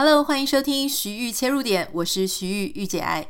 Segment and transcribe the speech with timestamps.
[0.00, 3.26] Hello，欢迎收听徐玉切入点，我是徐玉玉姐爱。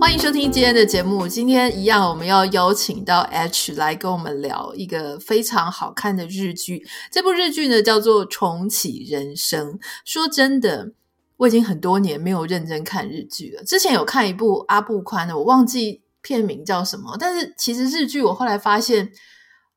[0.00, 1.28] 欢迎收听今天的节目。
[1.28, 6.84] 今天一样，我们要邀请到 H 来跟我们聊一个非常好看的日剧。
[7.12, 9.74] 这部日剧呢，叫做《重启人生》。
[10.04, 10.90] 说真的，
[11.36, 13.62] 我已经很多年没有认真看日剧了。
[13.62, 16.02] 之前有看一部阿部宽的，我忘记。
[16.24, 17.16] 片名叫什么？
[17.20, 19.12] 但是其实日剧我后来发现，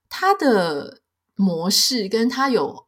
[0.09, 1.01] 它的
[1.36, 2.87] 模式跟它有，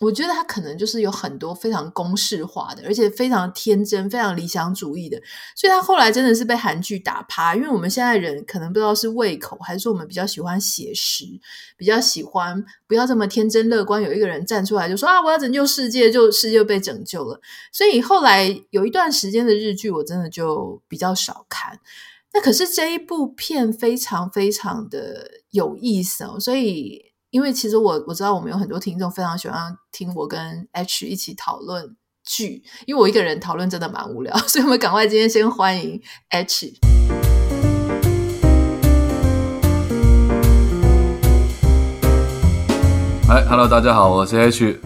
[0.00, 5.16] 我觉得它可能就是有很多非常公式化的，而且非常天真、非常理想主义的，
[5.54, 7.54] 所以它后来真的是被韩剧打趴。
[7.54, 11.24] 因为我们现在人可能不知道是胃口，还是说我们比较喜欢写实，
[11.76, 14.02] 比较喜欢不要这么天真乐观。
[14.02, 17.40] 有一个人站出来就说啊，我要拯救世界，就世界被拯救了。
[17.72, 21.78] 所以后来有一段时间的日剧，我真的就比较少看。
[22.36, 27.00] 那可是这一部片非常非常的有意思哦，所以
[27.30, 36.74] 因为其实我我知道我们有很多听众非常喜欢听我跟 H 一起讨论剧，因为我一个人讨论真的蛮无聊，所以我们赶快今天先欢迎 H。
[43.26, 44.78] 嗨，Hello，大家好，我是 H。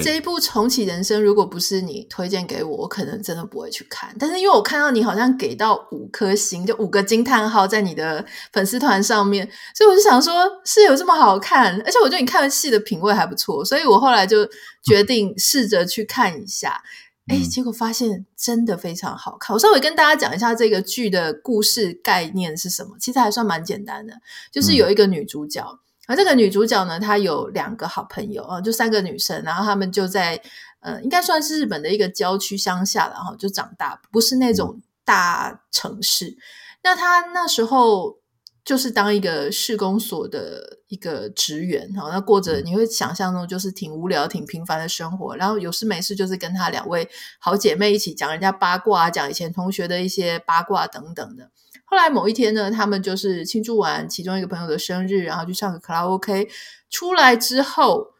[0.00, 4.14] 这一部重启人生，如果不是你推荐给我，我可能真的不会去看。
[4.18, 10.32] 但是因为我看到你好像给到五颗星，就五个惊叹号在你的粉丝团上面，所以我就想说，
[10.64, 11.78] 是有这么好看？
[11.82, 14.48] 而且我觉得你看的戏的品味还不错，所以我后来就
[14.82, 16.82] 决定试着去看一下。
[17.26, 19.52] 哎、嗯，结果发现真的非常好看。
[19.54, 24.14] 我稍微跟大家讲一下这个剧的故事概念是什么，其实还算蛮简单的，
[24.50, 25.62] 就是有一个女主角。
[25.62, 30.40] 嗯而这个女主角呢，她有两个好朋友啊，就三个女生，然后她们就在
[30.80, 36.36] 呃，应该算是日本的一个郊区乡下，然后就长大，不是那种大城市。
[36.82, 38.18] 那她那时候
[38.64, 45.36] 就是当一个市公所的一个职员，哈，那过着你会想象中就是挺无聊、挺平凡的生活。
[45.36, 47.08] 然后有事没事就是跟她两位
[47.38, 51.50] 好姐妹一起讲人家八卦，讲以前同学的一些八卦等等的。
[51.92, 56.48] 后来某一天呢，他们就是庆祝完其中一个朋友的生日，然后去唱个卡拉 OK。
[56.88, 58.14] 出来之后，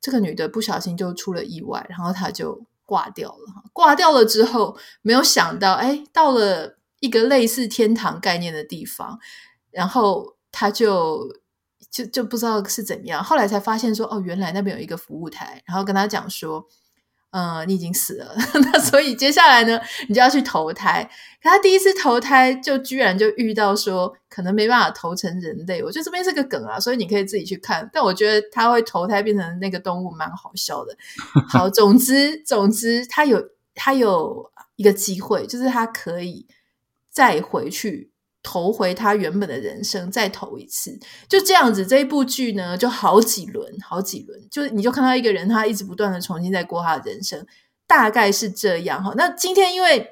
[0.00, 3.70] 这个女的不小心就出了意外，然后她就挂掉了。
[3.72, 9.20] 挂掉了之后，没有想到，哎，到了一个类似天堂概念的地方，
[9.70, 11.36] 然后她就
[11.92, 13.22] 就就不知道是怎么样。
[13.22, 16.66] 后来才发现说，哦，原来那边有一个服务台，然后跟她讲说。
[17.36, 18.32] 嗯，你已经死了，
[18.72, 21.02] 那所以接下来呢，你就要去投胎。
[21.42, 25.82] 可他第一次投胎，就居然就遇到说，可能没办法投成人类。
[25.82, 27.90] 我觉得这边是个梗啊，所以你可以自己去看。
[27.92, 30.96] 但我觉得他会投胎变成那个动物，蛮好笑的。
[31.48, 36.46] 好，总之，总之，他有他有一个机会，就是他可以
[37.10, 38.12] 再回去。
[38.44, 40.96] 投回他原本的人生，再投一次，
[41.28, 41.84] 就这样子。
[41.84, 47.44] 这一部剧呢，就好几轮，好几轮，就你就看到一个人，他一直不断的重新在过他的人生，
[47.86, 49.14] 大概是这样哈。
[49.16, 50.10] 那今天因为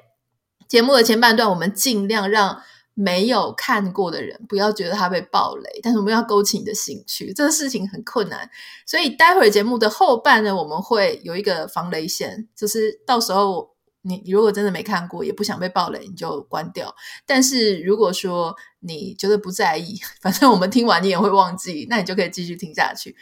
[0.67, 2.59] 节目的前半段，我们尽量让
[2.95, 8.49] 没有看过的人不要觉得他被暴雷，但是我们要勾起你的兴趣，这个事情很困难，
[8.87, 13.72] 所以待会儿节目的后半呢，我们会有一个防雷线，就是到时候。
[14.05, 16.93] 你你如果真的没看过，也不想被暴雷，你就关掉。
[17.25, 23.15] 但是如果说你觉得不在意， 反正我们听完你也会忘记，那你就可以继续听下去。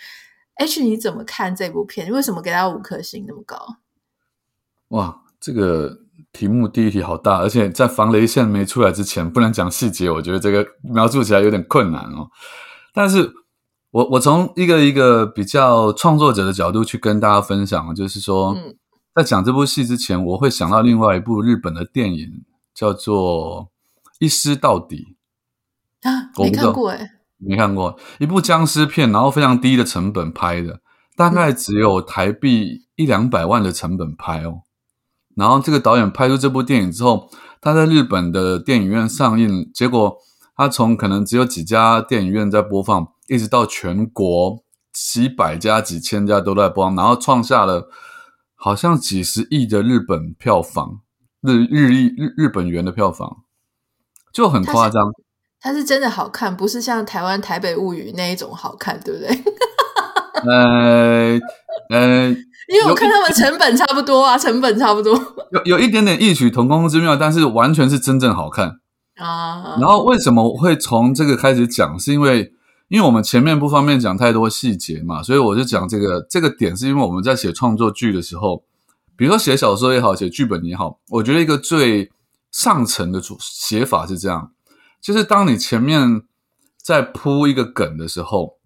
[0.56, 2.12] H，你怎么看这部片？
[2.12, 3.78] 为什么给他五颗星那么高？
[4.90, 6.00] 哇，这个
[6.34, 10.10] 题目第一题好大，而且在防雷线没出来之前，不能讲细节。
[10.10, 12.30] 我觉得这个描述起来有点困难哦。
[12.94, 13.32] 但是
[13.92, 18.56] 我我从一个一个比较创作者的角度去跟大家分享，就是说。
[18.56, 18.76] 嗯
[19.14, 23.66] 在讲这部戏之前，我会想到另外一部日本的电影，叫做
[24.20, 25.18] 《一尸到底》
[26.10, 30.80] 啊，没看过哎，没看过一部僵尸片，然后非常低的成本拍的，
[31.18, 34.62] 大概只有台币一两百万的成本拍哦。
[35.36, 37.30] 然后这个导演拍出这部电影之后，
[37.60, 40.16] 他在日本的电影院上映，结果
[40.56, 44.64] 他从可能只有几家电影院在播放，一直到全国
[44.94, 47.90] 几百家、几千家都在播放，然后创下了。
[48.64, 51.00] 好像几十亿的日本票房，
[51.42, 53.38] 日日亿日日本元的票房
[54.32, 55.12] 就很夸张。
[55.60, 59.44] 它是真的好看，不是像台湾《台北物语》那一种好看，对不对？
[60.46, 61.40] 呃
[61.90, 65.20] 呃，因为我看他们成本差不多啊，成本差不多，
[65.54, 68.74] 有有一点点异曲同工之妙，但是完全是真正好看
[69.16, 69.76] 啊。
[69.82, 71.98] 然后为什么我会从这个开始讲？
[71.98, 72.54] 是因为。
[72.92, 78.66] 因为我们前面不方便讲太多细节嘛，所以我就讲这个这个点，是因为我们在写创作剧的时候，
[79.16, 82.12] 比如说写小说也好，写剧本也好，我觉得一个最
[82.52, 84.52] 上层的主写法是这样，
[85.00, 86.24] 就是当你前面
[86.84, 88.58] 在铺一个梗的时候，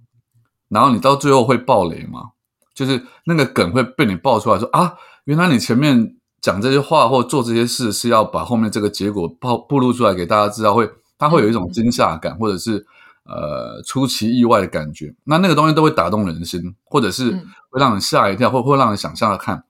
[0.69, 2.31] 然后你到最后会爆雷嘛？
[2.73, 4.95] 就是那个梗会被你爆出来说啊，
[5.25, 10.89] 原来你前面讲这些话或做这些事是要把后面这个结果暴暴露出来给大家知道，会
[11.19, 12.83] 它会有一种惊吓感，或者是
[13.25, 15.13] 呃出其意外的感觉。
[15.25, 17.31] 那那个东西都会打动人心，或者是
[17.69, 19.65] 会让人吓一跳，或会让人想象的看。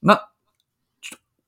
[0.00, 0.20] 那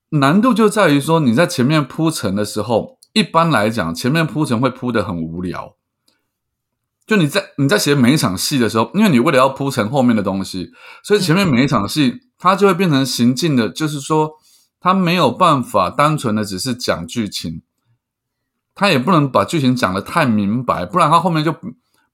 [0.09, 2.99] 难度就在于说你在前面铺陈的时候。
[3.13, 5.75] 一般来讲，前面铺陈会铺的很无聊。
[7.05, 10.71] 就你在你在写每一场戏的时候，因为你为了要铺陈后面的东西，
[11.03, 14.35] 所以前面每一场戏它就会变成行进的，就是说
[14.79, 17.63] 它没有办法单纯的只是讲剧情，
[18.75, 21.55] 它也不能把剧情讲得太明白，不然他后面就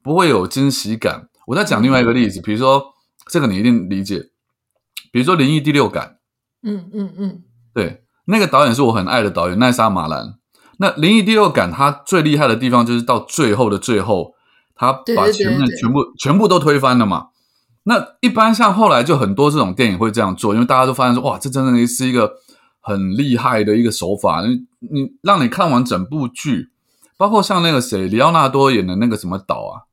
[0.03, 1.29] 不会有惊喜感。
[1.47, 2.83] 我再讲另外一个例子，比如说
[3.31, 4.31] 这个你一定理解，
[5.13, 6.19] 比如说《灵异第六感》，
[6.69, 7.43] 嗯嗯嗯，
[7.73, 10.35] 对，那个导演是我很爱的导演奈莎马兰。
[10.79, 14.35] 那灵异第六感，它最厉害的地方就是到最后的最后，
[14.75, 17.29] 他把前面全部全部都推翻了嘛。
[17.85, 22.35] 那一般像后来就很多这种电影会这样做，因为大家都发现说，哇，这真的是一个
[22.87, 24.43] 很厉害的一个手法。
[24.47, 26.71] 你你让你看完整部剧，
[27.17, 29.91] 包括像那个谁，里奥纳多演的那个什么岛啊，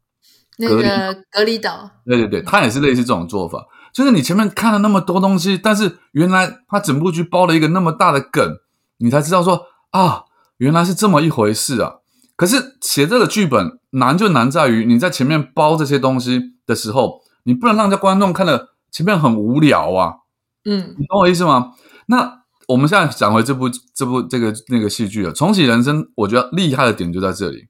[0.59, 8.57] 那个隔离岛，对对对，他也是类似这种做法，就是你前面看了那么多东西，但是原来他整部剧包了一个那么大的梗，
[8.99, 10.25] 你才知道说啊。
[10.57, 11.95] 原来是这么一回事啊！
[12.37, 20.19] 可是写这个剧本难就难在于你在前面包这些东西的时候，你不能让这观众看了前面很无聊啊。
[20.63, 21.73] 嗯，你懂我意思吗？
[22.05, 27.67] 那我们现在讲回这部这部这个那个戏剧了，《重启人生》，我觉得厉害的点就在这里。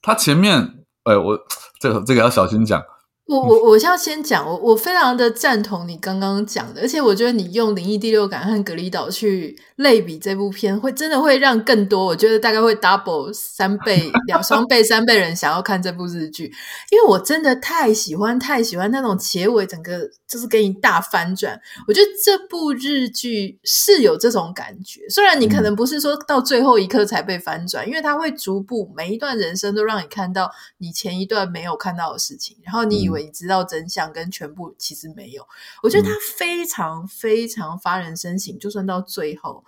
[0.00, 1.38] 他前面，哎，我
[1.80, 2.82] 这个这个要小心讲。
[3.26, 16.44] 我我我要先讲，我我非常的赞同你刚刚讲的，而且我觉得你用灵异第六感和隔离岛去类比这部片，会真的会让更多，我觉得大概会 double 三倍、两双倍、三倍人想要看这部日剧，
[16.92, 30.48] 因为我真的太喜欢太喜欢那种结尾整个就是给你大翻转，我觉得这部日剧是有这种感觉，虽然你可能不是说到最后一刻才被翻转，因为它会逐步每一段人生都让你看到
[30.78, 33.15] 你前一段没有看到的事情，然后你以为。
[33.22, 35.46] 你知道真相跟全部其实没有，
[35.82, 39.64] 我觉得他非常非常发人深省，就算到最后。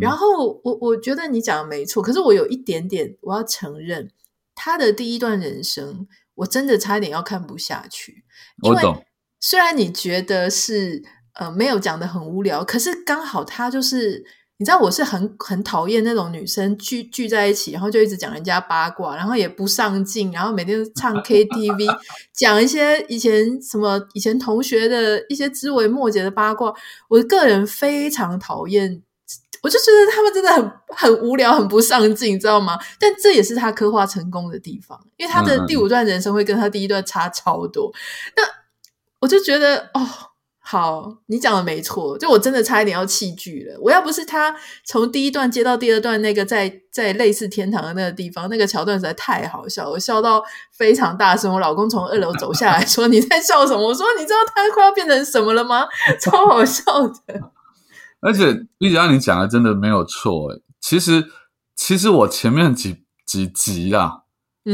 [0.00, 4.10] 然后我我觉得你讲的没错，可是我有一点点我要承认，
[4.54, 8.24] 他的第一段人生我真的差一点要看不下去。
[8.62, 8.82] 因为
[9.40, 11.02] 虽然你觉得是
[11.34, 14.24] 呃没有讲的很无聊，可是刚好他就是。
[14.60, 21.96] 你知道我是很很讨厌那种女生聚聚在一起，然后就一直讲人家八卦，然后也不上进，然后每天唱 KTV，
[22.32, 26.74] 讲一些以前什么以前同学的一些枝微末节的八卦。
[27.08, 29.00] 我个人非常讨厌，
[29.62, 32.76] 我就觉得他们真的很很无聊，很不上进，你知道吗？
[32.98, 37.92] 但这也是他刻画成功的地方，因为他的第五段人生会跟他第一段差超多。
[38.36, 38.42] 那
[39.20, 40.04] 我就觉得哦。
[40.70, 43.80] 好，你讲的没错，就我真的差一点要弃剧了。
[43.80, 44.54] 我要不是他
[44.84, 50.44] 从第一段接到第二段那个在在类似天堂的那个地方，那个桥段实在太好笑，我笑到
[50.76, 51.50] 非常大声。
[51.54, 55.86] 我老公从二楼走下来 说：“你在笑什么？”我说：“你知道他快要变成什么了吗？”
[56.20, 57.50] 超好笑的。
[58.20, 60.62] 而且玉姐，你讲的真的没有错诶。
[60.78, 61.30] 其实，
[61.74, 64.24] 其实我前面几几集啊，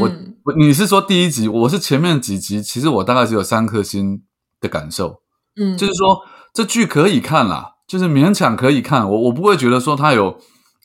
[0.01, 0.11] 我
[0.43, 4.25] 我你是说第一集，我是前面几集，其实我大概只有三颗星
[4.61, 5.21] 的感受。
[5.57, 6.21] 嗯，就是说
[6.53, 9.09] 这剧可以看啦，就是勉强可以看。
[9.11, 10.39] 我我不会觉得说它有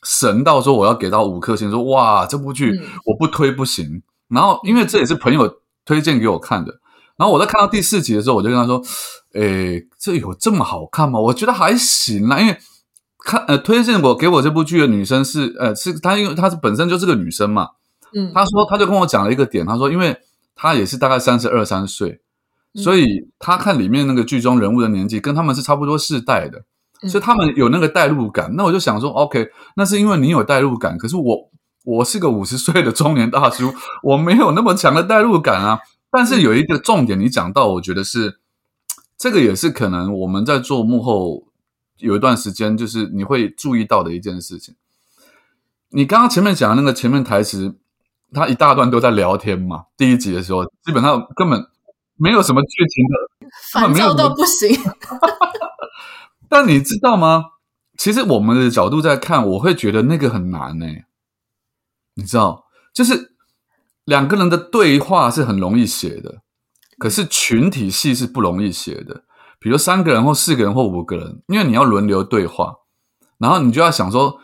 [0.03, 4.03] 神到说我要给到五颗星，说哇这部剧我不推不行。
[4.27, 5.51] 然后因为这也是朋友
[5.85, 6.71] 推荐给我看的，
[7.17, 8.79] 然后我在看到第四集的时候，我就跟他说
[9.33, 12.55] ：“诶，这有这么好看吗？”我觉得还行啦，因为
[13.25, 17.69] 看呃推荐我给我这部剧的女生是呃是她，因为她是本身就是个女生嘛。
[18.13, 20.15] 嗯，她说她就跟我讲了一个点，她说因为
[20.55, 22.21] 她也是大概三十二三岁。
[22.75, 26.63] 所以他看里面那个剧中人物的年纪跟他们是差不多世代的，
[27.09, 28.55] 所以他们有那个代入感。
[28.55, 31.49] 那我就想说，OK，那是因为你有代入感，可是我
[31.83, 33.73] 我是个五十岁的中年大叔，
[34.03, 35.79] 我没有那么强的代入感啊。
[36.11, 38.39] 但是有一个重点，你讲到，我觉得是
[39.17, 41.47] 这个也是可能我们在做幕后
[41.97, 44.75] 有一段时间，就是你会注意到的一件事情。
[45.89, 47.75] 你刚刚前面讲的那个前面台词，
[48.31, 49.85] 他一大段都在聊天嘛。
[49.97, 51.65] 第一集的时候，基本上根本。
[52.19, 54.77] 没有什么剧情的，烦躁到不行。
[56.49, 57.43] 但你知道吗？
[57.97, 60.85] 其实我们的角度在看，我会觉得那个很难呢。
[62.15, 63.33] 你知道，就是
[64.05, 66.41] 两个人的对话是很容易写的，
[66.97, 69.23] 可是群体戏是不容易写的。
[69.59, 72.73] 比如三个人或四个人或五个人，因为你要轮流对话，
[73.37, 74.39] 然后你就要想说，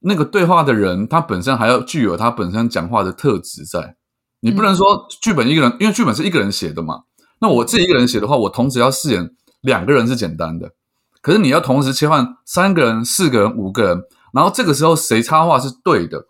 [0.00, 3.96] 那个对话的人他本身还要具有他本身讲话的特质在。
[4.40, 7.04] 你不能说剧本一个人，因为剧本是一个人写的嘛。
[7.40, 9.30] 那我自己一个人写的话，我同时要饰演
[9.60, 10.72] 两个人是简单的，
[11.20, 14.02] 可是你要同时切换三个人、四个人、五个人，
[14.32, 16.26] 然后这个时候谁插话是对的，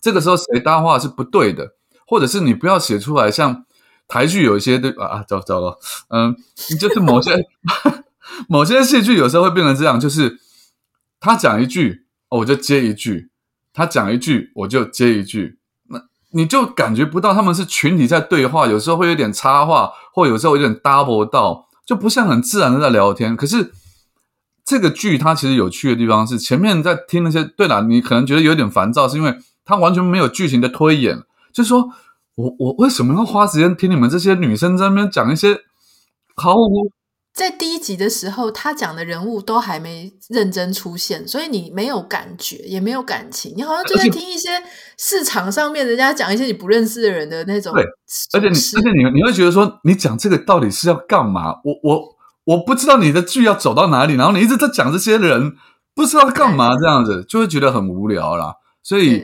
[0.00, 1.72] 这个时候谁搭话是不对的，
[2.06, 3.64] 或者是你不要写出来像
[4.06, 6.34] 台剧有一些对啊，糟糟糕，嗯，
[6.78, 7.32] 就是某些
[8.48, 10.38] 某些戏剧有时候会变成这样，就是
[11.20, 13.30] 他讲一句，我就接一句，
[13.72, 15.57] 他讲一句，我就接一句。
[16.32, 23.36] 你就感觉不到他们是群体在对话，有时候会有点插话，或有时候有点 double 到，就不像很自然的在聊天。
[23.36, 23.72] 可是
[24.64, 31.88] 这个剧它其实有趣的地方是，前面在听那些，对了，你可能觉得有点烦躁，是因为它完全没有剧情的推演，就是说
[32.34, 35.60] 我我为什么要花时间听你们这些女生在那边讲一些
[36.36, 36.92] 毫无。
[37.38, 44.48] 在第一集的时候，他讲的人物都还没认真出现，所以你没有感觉，也没有感情，你好像就在听一些
[44.98, 47.72] 市场上面人家讲一些你不认识的人的那种。
[47.72, 47.84] 对，
[48.32, 51.60] 而且你，而且你，你会觉得说，你讲这个到底是要干嘛？
[51.62, 55.54] 我，我，我不知道你的剧要走到哪里，然后你一直在讲这些人，
[55.94, 58.56] 不知道干嘛，这样子就会觉得很无聊啦。
[58.82, 59.22] 所以，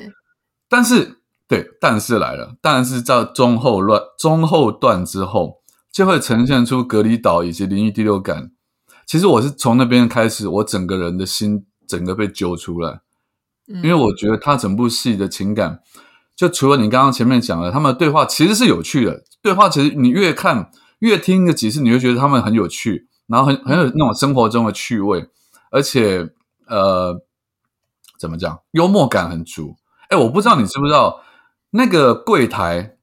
[0.69, 1.19] 但是，
[1.49, 5.64] 对，但是来了，但是在中后乱中后段之后。
[5.95, 8.51] 就会呈现出隔离岛以及灵异第六感。
[9.07, 13.01] 其实我是从那边开始，我整个人的心整个被揪出来，
[13.69, 15.81] 因为我觉得他整部戏的情感，
[16.35, 19.23] 就除了你刚刚前面讲的，他们的对话其实是有趣的。
[19.41, 25.29] 对话其实你越看越听个几次，你会觉得他们很有趣，然后很很有那种生活中的趣味，
[25.71, 26.29] 而且
[26.67, 27.23] 呃，
[28.19, 29.77] 怎么讲，幽默感很足。
[30.09, 31.21] 哎，我不知道你知不知道
[31.71, 32.94] 那个柜台。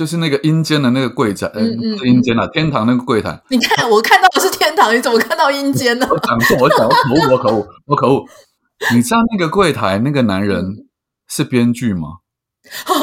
[0.00, 3.38] 就是那个阴间的那个柜台，嗯嗯，阴间啊，天堂那个柜台。
[3.50, 6.08] 你看，我看到的是天堂，你怎么看到阴间呢？
[6.10, 6.96] 我讲错，我讲错，
[7.30, 8.26] 我口误，我口误。
[8.94, 10.86] 你知道那个柜台那个男人
[11.28, 12.20] 是编剧吗？
[12.86, 12.94] 啊，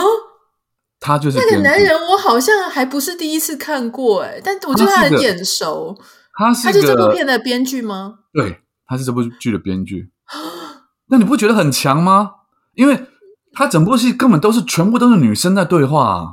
[0.99, 5.95] 他就是那个男人，我好像还不是第一次看过哎，但我觉得他很眼熟。
[6.33, 8.15] 他是他是这部片的编剧吗？
[8.33, 10.09] 对，他是这部剧的编剧。
[11.09, 12.31] 那你不觉得很强吗？
[12.73, 13.05] 因为
[13.53, 16.25] 他整部戏根本都是全部都是女生在对话啊。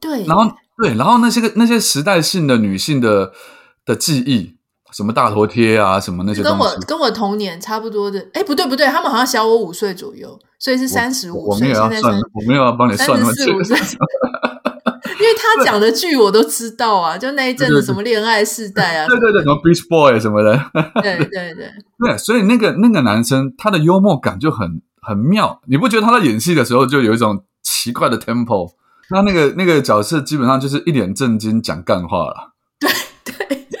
[0.00, 3.32] 对，然后对，然后那些个那些时代性的女性的
[3.84, 4.56] 的记忆，
[4.92, 8.26] 什么大头贴啊，什么那些，跟我跟我童年差不多的。
[8.32, 11.52] 哎，不对不对，他们好像小我五岁左右，所以是三十五岁。
[11.52, 13.76] 我没有要算，我没有要帮你算那么四五岁。
[15.20, 20.54] 因为他讲的剧我都知道啊，就那一阵子什么恋爱世代啊，对对对，什么 Beach Boy 什么的，
[21.02, 28.74] 对对对对，所以那个那个男生他的幽默感就很很妙，你不觉得他在演戏的时候就有一种奇怪的 tempo？
[29.10, 32.54] 那那个那个角色基本上就是一脸正经讲干话了。
[32.78, 32.90] 对
[33.24, 33.66] 对，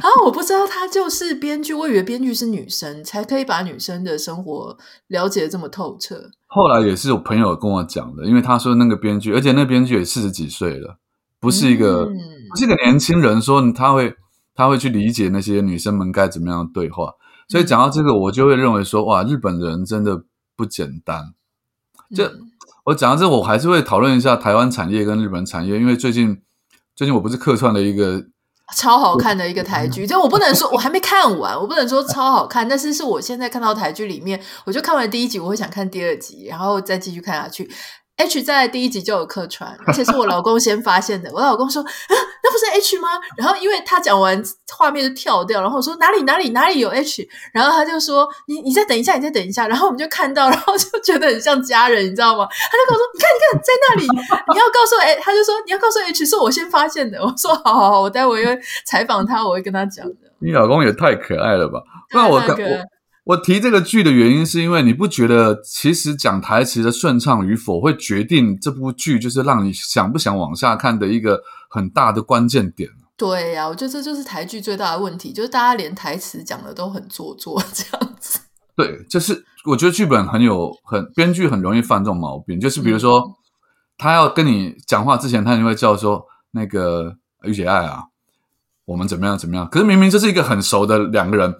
[0.00, 4.76] 然后我不知道他就是编剧，我以为编剧是女生才可以把女生的生活
[5.08, 6.30] 了解得这么透彻。
[6.46, 10.98] 后来也是有朋友跟我讲的，因为他说那个编剧，而且那编剧也四十几岁了，
[11.40, 12.18] 不是一个、嗯、
[12.50, 14.14] 不是一个年轻人，说他会
[14.54, 17.14] 他会去理解那些女生们该怎么样对话。
[17.48, 20.22] 所以讲到这个，我就会认为说，哇，日本人真的
[20.56, 21.34] 不简单。
[22.14, 22.24] 就。
[22.24, 22.51] 嗯
[22.84, 26.42] 我讲到这，我还是会讨论一下台湾产业跟日本产业，因为最近
[26.96, 28.24] 最近我不是客串了一个
[28.76, 37.70] 超好看的一个台剧，就我不能说我还没看完，我不能说超好看，但是是我现在看到台剧里面，我就看完第一集，我会想看第二集，然后再继续看下去。
[38.16, 41.30] H 在第一集就有客串，而且是我老公先发现的。
[41.32, 44.40] 我老公说：“啊，那不是 H 吗？”然后因为他讲完
[44.76, 52.46] 画面就跳掉，然后我说：“哪里哪里哪里有 H？” 然后他就说：“你你再等一下，你再等一下。”然后我们就看到，然后就觉得很像家人，你知道吗？
[52.46, 54.06] 他就跟我说：“你看，你看，在那里，
[54.52, 61.80] 你要告诉哎，他就说你要告诉 H 是我先发现的。”我说：“好好好，我待会儿采访他，我会跟他讲的。”你老公也太可爱了吧？
[62.12, 63.01] 那我我。
[63.24, 72.90] 我提这个剧的原因，是因为你不觉得其实讲台词的顺畅与否，会决定这部剧就是让你想不想往下看的一个很大的关键点。
[73.16, 78.40] 对呀、啊，我觉得这就是台剧最大的问题，就是大家连台词讲的都很做作 这样子。
[78.74, 83.34] 对，就是我觉得剧本很有很编剧很容易犯这种毛病，就是比如说、嗯、
[83.96, 87.14] 他要跟你讲话之前，他就会叫说那个
[87.44, 88.02] 御姐爱啊，
[88.84, 91.54] 我们怎么样怎么样，可是明明这是一个很熟的两个人。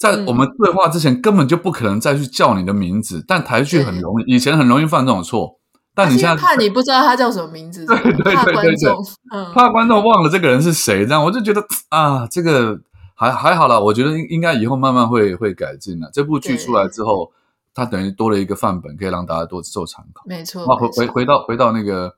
[0.00, 3.22] 在我们对话之前，根本就不可能再去叫你的名字。
[3.28, 5.58] 但台剧很容易，以前很容易犯这种错。
[5.94, 8.92] 但你现在怕你不知道他叫什么名字，对对对对，对，
[9.30, 11.04] 嗯，怕观众忘了这个人是谁。
[11.04, 12.80] 这样我就觉得啊，这个
[13.14, 13.78] 还还好啦。
[13.78, 16.08] 我觉得应应该以后慢慢会会改进了。
[16.14, 17.30] 这部剧出来之后，
[17.74, 20.22] 它等于多了一个范本，可以让大家多做参考。
[20.24, 20.64] 没错。
[20.78, 22.14] 回回回到回到那个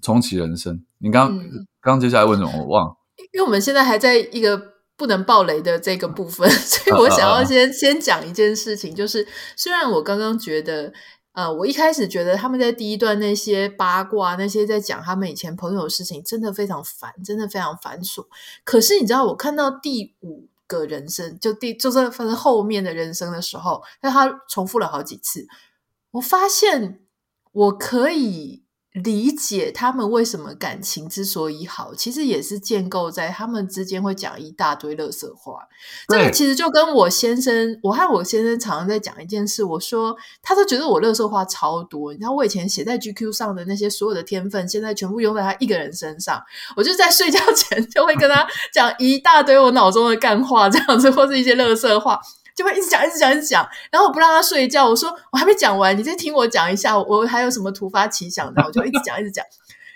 [0.00, 1.36] 重启人生，你刚
[1.80, 2.52] 刚接下来问什么？
[2.60, 2.94] 我忘了。
[3.32, 4.77] 因为我们现在还在一个。
[4.98, 9.26] 不能爆雷的这个部分， 所以我想要先、啊啊啊、先讲一件事情，就是
[9.56, 10.92] 虽然我刚刚觉得，
[11.32, 18.26] 呃，我一开始觉得他们在第一段那些八卦，那些在讲他们以前朋友的事情，真的非常烦，真的非常繁琐。
[18.64, 25.46] 可是你知道，我看到第五个人生，就第就是反正后面的人生的时候，那他重复了好几次，
[26.10, 27.00] 我发现
[27.52, 28.64] 我可以。
[29.02, 35.66] 理解他们为什么感情之所以好，其实也是建构在他们之间会讲一大堆垃圾话。
[36.08, 39.62] 这个其实就跟我先生，我和我先生常常在讲一件事。
[39.64, 42.12] 我说，他都觉得我垃圾话超多。
[42.12, 46.42] 你知道，我以前写在 GQ 上的那些所有的天分，现在全部用在他一个人身上。
[46.76, 52.20] 我就在睡觉前 就会跟他讲一大堆我脑中的干话，这样子，或是一些垃圾话。
[52.58, 54.88] 就会一直讲，一直讲，一直讲，然后我不让他睡觉。
[54.88, 59.44] 我说我还没讲完，你再听我讲一下，我还有什么突发奇想的，我就一直讲，一直讲。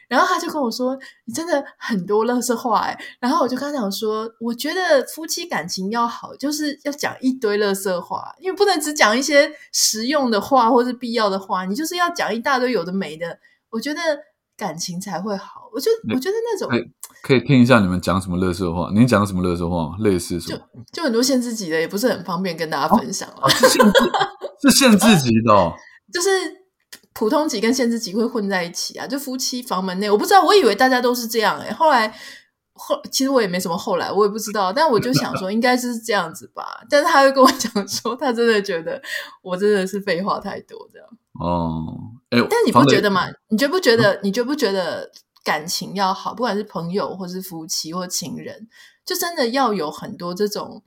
[0.07, 13.38] 然后他就跟我说：“你真的很多乐色话哎。”然后我就跟他讲说：“我觉得夫妻感情要好，就是要讲一堆乐色话，因为不能只讲一些实用的话或是必要的话，你就是要讲一大堆有的没的。
[13.71, 14.00] 我觉得
[14.54, 15.71] 感情才会好。
[15.73, 16.69] 我觉得，我觉得那种。”
[17.23, 18.90] 可以听一下你们讲什么垃圾话？
[18.95, 19.97] 你讲什么垃圾话？
[19.99, 20.59] 类似什么？
[20.92, 23.49] 就就很多限制级的，也不是很方便跟大家分享了。
[23.50, 23.99] 是限制
[24.62, 25.73] 是限制级的、哦，
[26.12, 26.28] 就是
[27.12, 29.07] 普通级跟限制级会混在一起啊。
[29.07, 32.09] 就夫妻房门内，我不知道，我以为大家都是这样诶、欸、后来
[32.75, 34.73] 后其实我也没什么后来，我也不知道。
[34.73, 36.83] 但我就想说，应该是这样子吧。
[36.88, 39.00] 但是他会跟我讲说，他真的觉得
[39.42, 41.09] 我真的是废话太多这样。
[41.40, 41.85] 哦，
[42.31, 43.26] 哎，但你不觉得吗？
[43.49, 44.21] 你觉不觉得？
[44.23, 45.11] 你觉不觉得？
[45.44, 48.68] 感情要好，不管是朋友，或是夫妻，或情人，
[49.04, 50.82] 就真的要有很多这种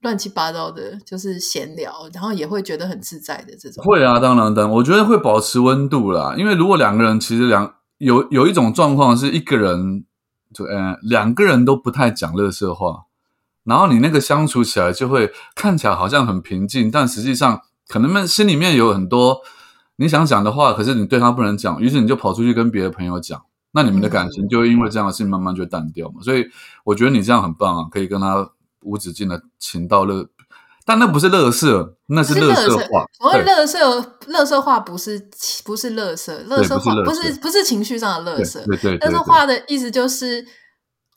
[0.00, 3.84] 乱七八糟的，就是闲聊，然后也会觉得很自在的这种。
[3.84, 6.34] 会啊，当然，当然，我觉得会保持温度啦。
[6.36, 10.04] 因为如果两个人其实两有有一种状况是一个人
[10.52, 13.04] 就呃两个人都不太讲乐色话，
[13.62, 19.40] 然后你那个相处起来就会看起来好像很平静，但实际上可能们心里面有很多
[19.96, 23.40] 你想讲的话，可是你对他不能讲，于是你就跑出去跟别的朋友讲。
[23.74, 26.46] 那你们的感情就会因为这样的事情慢慢就淡掉嘛，所以
[26.84, 28.48] 我觉得你这样很棒啊，可以跟他
[28.82, 30.28] 无止境的情到乐，
[30.84, 33.04] 但那不是乐色，那是乐色话。
[33.18, 35.28] 所谓乐色，乐色话不是
[35.64, 38.96] 不是乐色，乐色话不是不是情绪上的乐色，对对。
[38.98, 40.46] 乐色话的意思就是，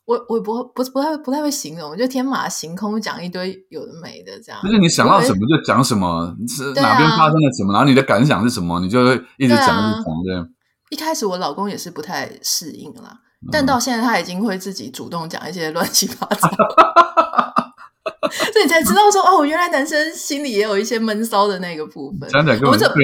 [0.06, 4.60] 我我不不不太不太会形容，就天马行空讲一堆有的没的这样。
[4.64, 10.50] 就是你想到什么就讲什么，是哪边发生了什么，然后你的感想是什么，你就会一直讲一直讲。
[10.90, 13.10] 一开始我老公也是不太适应啦，
[13.42, 16.48] 嗯、但到现在他已经会自己主动讲一些乱七八糟，
[18.54, 22.30] 所以你才知道说哦，原来男生心里也有一些闷骚的那个部分。
[22.30, 22.96] 讲讲，我们怎么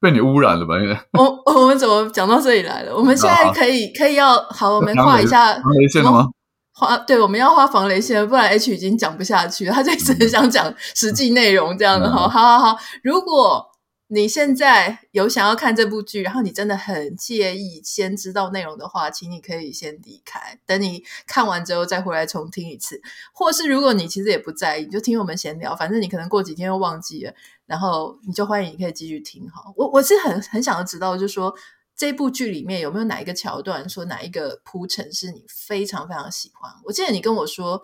[0.00, 0.74] 被你污染了吧？
[0.78, 2.96] 因为我我们怎么讲到这里来了？
[2.96, 6.26] 我们现在可以可以要好，我们画一下防雷线了吗？
[6.74, 12.10] 画对，我们要画防雷线，不然 H 已经讲不下去，他就一直很想讲实际内容这样的。
[12.10, 13.69] 好好好好，如果。
[14.12, 23.00] 你现在有想要看这部剧，然后你真的很介意先知道内容的话，请你可以先离开，等你看完之后再回来重听一次。
[23.32, 27.32] 或是如果你其实也不在意，你就听我们闲聊，反正你可能过几天又忘记了，
[27.66, 29.62] 然后你就欢迎你可以继续听哈。
[29.76, 31.54] 我我是很很想要知道，就是说
[31.94, 36.68] 这部剧里面有没有哪一个桥段，说哪一个铺陈是你非常非常喜欢？
[36.84, 37.80] 我记得你跟我说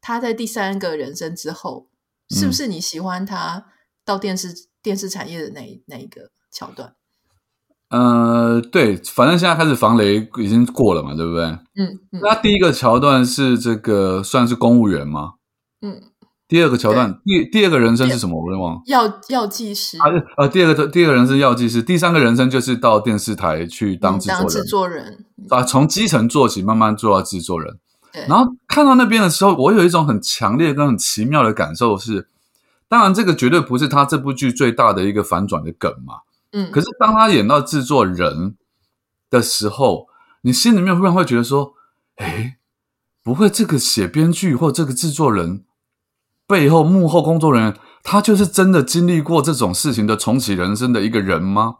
[0.00, 1.88] 他在第三个人生之后，
[2.30, 3.66] 是不是你喜欢他
[4.02, 4.67] 到电视？
[4.82, 6.94] 电视产业的那一那一个桥段，
[7.90, 11.44] 呃，对，反正现在开始防雷已经过了嘛，对不对？
[11.44, 15.34] 嗯，嗯，那第一个桥段是这个算是公务员吗？
[15.82, 16.02] 嗯。
[16.46, 18.42] 第二个桥段，第第二个人生是什么？
[18.42, 18.80] 我都忘了。
[18.86, 20.06] 药药剂师啊，
[20.38, 27.78] 呃，第二个第二个人生药剂师，第三个人生就是到电视台去当制作人，当制作人啊，从基层做起，慢慢做到制作人。
[28.12, 28.24] 对。
[28.26, 32.28] 然后看到那边的时候，我有一种很强烈跟很奇妙的感受是。
[32.88, 36.20] 当然，这个绝对不是他这部剧最大的一个反转的梗嘛。
[36.52, 38.56] 嗯，可是当他演到制作人
[39.28, 40.06] 的时候，
[40.40, 41.74] 你心里面忽然会觉得说
[42.16, 42.56] ：“诶，
[43.22, 45.64] 不会这个写编剧或这个制作人
[46.46, 51.76] 背后幕后工作人员，他就是真的经历过这种事情的重启人生的一个人吗？”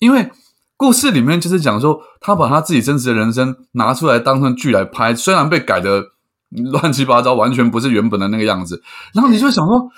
[0.00, 0.30] 因为
[0.78, 6.12] 故事里面就是讲说，他把他自己真实的人生拿出来当成剧来拍，虽然被改的
[6.48, 9.90] 乱七八糟，完全不是原本的那个样子，然后你就想说。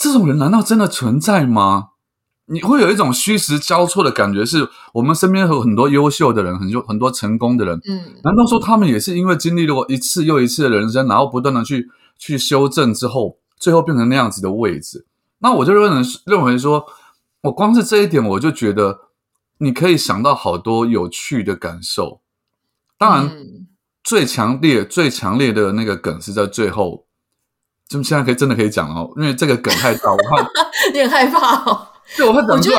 [0.00, 1.90] 这种人难道真的存在吗？
[2.46, 7.78] 你会有一种虚实交错的感觉，是我们身边有很多优秀的人，很多很多成功的人。
[7.86, 15.04] 嗯，难道说他们也是因为经历了过一次又一次的人生，然后不断的去去修正之后，最后变成那样子的位置？
[15.40, 16.86] 那我就认为认为说，
[17.42, 19.00] 我光是这一点，我就觉得
[19.58, 22.22] 你可以想到好多有趣的感受。
[22.96, 23.66] 当然，嗯、
[24.02, 27.04] 最强烈、最强烈的那个梗是在最后。
[27.90, 30.48] 就现在可以真的可以讲哦，因为这个梗太大，我怕
[30.94, 31.88] 你很害怕哦。
[32.16, 32.78] 对，我怕讲出来，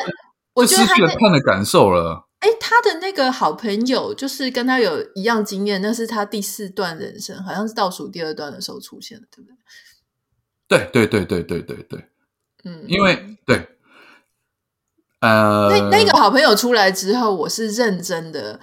[0.54, 2.28] 我觉得他看的感受了。
[2.40, 9.58] 哎，他的那个好朋友就是跟他有一样经验，那是他第四段人生，好像是倒数第二段的时候出现的，对不对？
[10.68, 12.10] 对对对对对对对，
[12.64, 13.68] 嗯，因为对，
[15.20, 18.60] 呃，那那个好朋友出来之后，我是认真的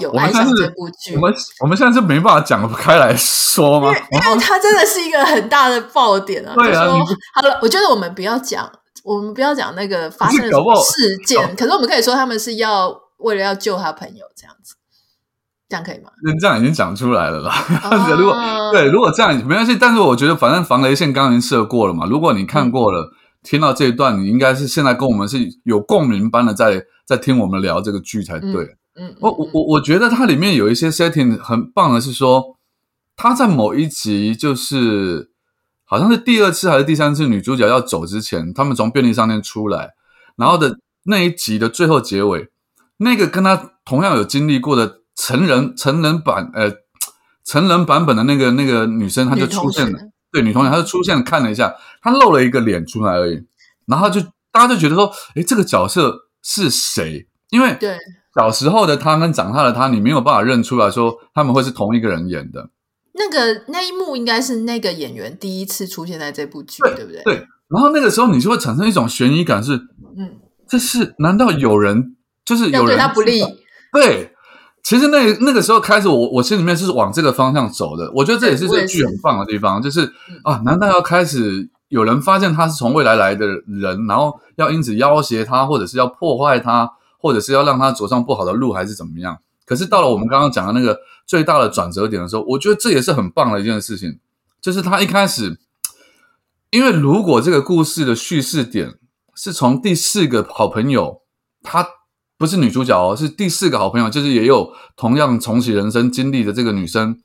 [0.00, 1.14] 有爱上这部剧。
[1.16, 3.88] 我们我们现在是没办法讲开来说吗？
[3.88, 6.54] 因为它真的是一个很大的爆点啊！
[6.54, 6.86] 对啊，
[7.34, 8.70] 好了，我觉得我们不要讲，
[9.04, 13.00] 我们不要讲那个发生的事件，可是我们可以说他们是要。
[13.18, 14.76] 为了要救他朋友，这样子，
[15.68, 16.08] 这样可以吗？
[16.22, 17.52] 那这样已经讲出来了啦。
[17.90, 18.16] Oh.
[18.16, 18.36] 如果
[18.70, 19.74] 对，如果这样没关系。
[19.76, 22.06] 但是我觉得，反正防雷线刚刚已经设过了嘛。
[22.06, 23.10] 如果你看过了，嗯、
[23.42, 28.50] 听到这一段，你应该是现在跟我们是有共鸣般的在在听我们聊这个剧才对。
[28.52, 32.56] 嗯，嗯我我我我觉得它里面有一些 setting 很棒的是说，
[33.16, 35.30] 他在某一集就是
[35.84, 39.94] 好像是第二次还是第三次女主角要走之前，他们从便利商店出来，
[40.36, 42.48] 然后的那一集的最后结尾。
[42.98, 46.72] 那个跟他同样有经历过的成人成人版呃
[47.44, 49.98] 成人版本的那个那个女生，她就出现了，
[50.32, 53.46] 对女同学，她就出现看了一下，她露了一个脸出来而已，
[53.86, 57.28] 然后就大家就觉得说，诶，这个角色是谁？
[57.50, 57.96] 因为对
[58.38, 62.70] 小时候的他跟长大的他，你没有办法认出来说他们会是同一个人演的。
[63.14, 67.22] 那个那一幕应该是那个演员第一次出现在这部剧，对，对不对？
[67.24, 67.46] 对。
[67.68, 69.80] 然后那个时候你就会产生一种悬疑感是，是
[70.16, 70.36] 嗯，
[70.68, 72.14] 这是难道有人？
[72.44, 73.42] 就是有人对他不利，
[73.92, 74.32] 对，
[74.82, 78.10] 其实那那个时候开始我，我我心里面是往这个方向走的。
[78.14, 89.38] 我觉得这也是这个剧很棒的地方，就是、嗯、啊，难道要开始有人发现他是从未来来的人，然后要因此要挟他，或者是要破坏他，或者是要让他走上不好的路，还是怎么样？
[89.66, 94.18] 可是到了我们刚刚讲的那个最大的转折点的时候，我觉得这也是很棒的一件事情，
[94.62, 95.58] 就是他一开始，
[96.70, 98.94] 因为如果这个故事的叙事点
[99.34, 101.20] 是从第四个好朋友
[101.62, 101.86] 她。
[102.40, 107.18] 不是女主角哦，是第四个好朋友，就是也有同样重启人生经历的这个女生。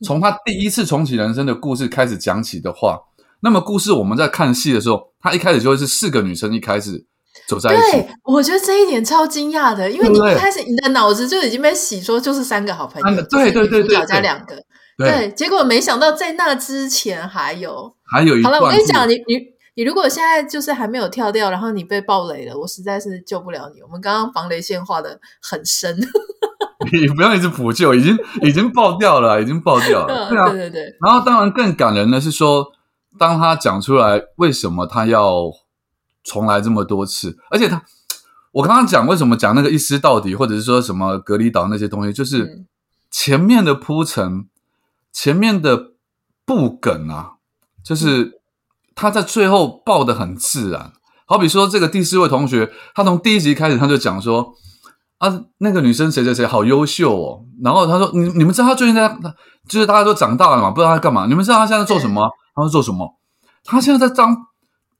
[0.00, 2.98] 从她第一次重启人生的故事开始讲起的话，
[3.38, 7.06] 那么故事我们在看戏的时候，她一开始就会是四个女生一开始
[7.46, 7.92] 走在一起。
[7.92, 14.56] 对，我觉得这一点超惊讶的，因为你一开始你的脑子就已经被洗说就是三个好朋友，对对对对，主角加两个，
[14.98, 18.42] 对，结果没想到在那之前还有还有一。
[18.42, 19.56] 好了，我跟你讲，你你。
[19.78, 23.82] 你如果现在就是还没有跳掉，然后你被暴雷了，我实在是救不了你。
[23.82, 25.94] 我们刚刚防雷线画的很深，
[26.90, 30.30] 你不要一直补救，已经已经爆掉了，已经爆掉了。
[30.30, 30.96] 对啊，对对对。
[31.04, 32.66] 然后当然更感人的是说，
[33.18, 35.50] 当他讲出来为什么他要
[36.26, 37.82] 重来这么多次，而且他，
[38.52, 42.66] 我刚刚讲为什么讲那个一尸到底，或者是说什么隔离岛那些东西，就是
[43.10, 44.46] 前面的铺陈，
[45.12, 45.92] 前面的
[46.44, 47.36] 布梗啊，
[47.82, 48.24] 就是。
[48.24, 48.32] 嗯
[48.98, 50.90] 他在最后爆的很自然，
[51.26, 54.54] 好比说这个第四位同学，他从第一集开始他就讲说
[55.18, 59.06] 啊，那个女生谁谁谁好优秀哦，然后他说你你们知道他最近在，
[59.68, 62.26] 就是大家都长大了嘛，不知道他干嘛，你们知道他现在在做什么？
[62.54, 63.18] 他说做什么？
[63.64, 64.34] 他现在在当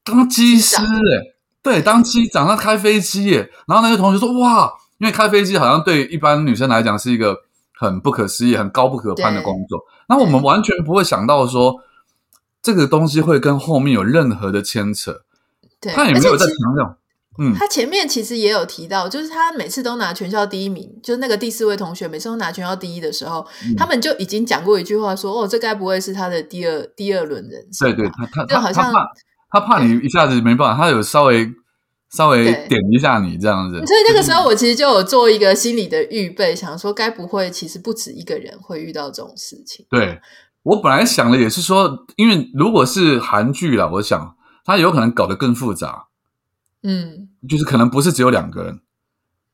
[0.07, 3.51] 当机师诶，对，当机长，他开飞机耶。
[3.67, 7.37] 然后那个同学说哇，因为开飞机好像对一般女生来讲是一个
[7.79, 11.83] 很不可思议、很高不可攀的工作，那我们完全不会想到说。
[12.63, 15.21] 这个东西会跟后面有任何的牵扯，
[15.81, 16.97] 对，他也没有在强调。
[17.39, 28.93] 嗯，他前面其实也有提到，就是他每次都拿全校第一名，就是那个第四位同学每次都拿全校第一的时候，嗯、他们就已经讲过一句话说：“哦，这该不会是他的第二第二轮人生？”对，对，他他就好像
[29.59, 31.51] 他怕，你一下子没办法，他有稍微
[32.11, 33.79] 稍微点一下你这样子。
[33.79, 39.87] 所以那个时候我其实就有做一个心理的预备，想说该不会其实不止一个人会遇到这种事情？
[39.91, 40.21] 对。
[40.63, 46.07] 我本来想的也是说，因为如果是韩剧啦，我想他有可能搞得更复杂，
[46.83, 48.81] 嗯，就是可能不是只有两个人，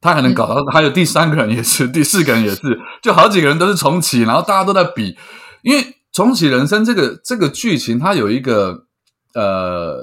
[0.01, 5.19] 他可能搞到还有第三个人也是，嗯、第四个人也是，就好几个人都是重启，然后大家都在比，
[5.61, 8.87] 因为重启人生这个这个剧情，它有一个
[9.35, 10.03] 呃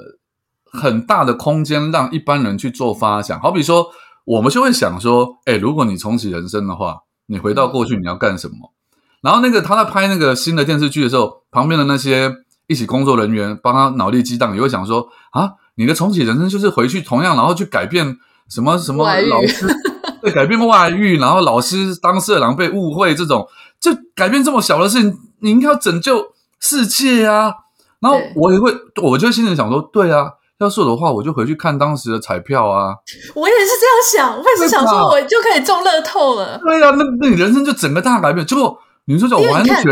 [0.64, 3.86] 很大的空间让一般人去做发想，好比说
[4.24, 8.56] 我们就会想说，哎，如果你重启人生的话，你回到过去你要干什么？
[8.56, 8.76] 嗯
[9.20, 12.34] 然后那个他在拍那个新的电视剧的时候，旁边的那些
[12.68, 18.16] 一起工作人员帮他脑力激荡，也会想说啊，你的重启人生就是回去同样，然后去改变
[18.48, 19.68] 什么什么老师，
[20.22, 23.46] 对，改变外遇，然后老师当色狼被误会这种，
[23.78, 27.52] 就改变这么小的事情，你应该要拯救世界啊。
[28.00, 32.94] 然后我也会，我就心里想说，对啊，要是我的话，我就回去看当时的彩票啊。
[33.34, 36.58] 我也是这样想，我也是想说，我就可以中乐透了。
[36.58, 38.78] 对啊，那那你人生就整个大改变，结果。
[39.06, 39.82] 女主角完全，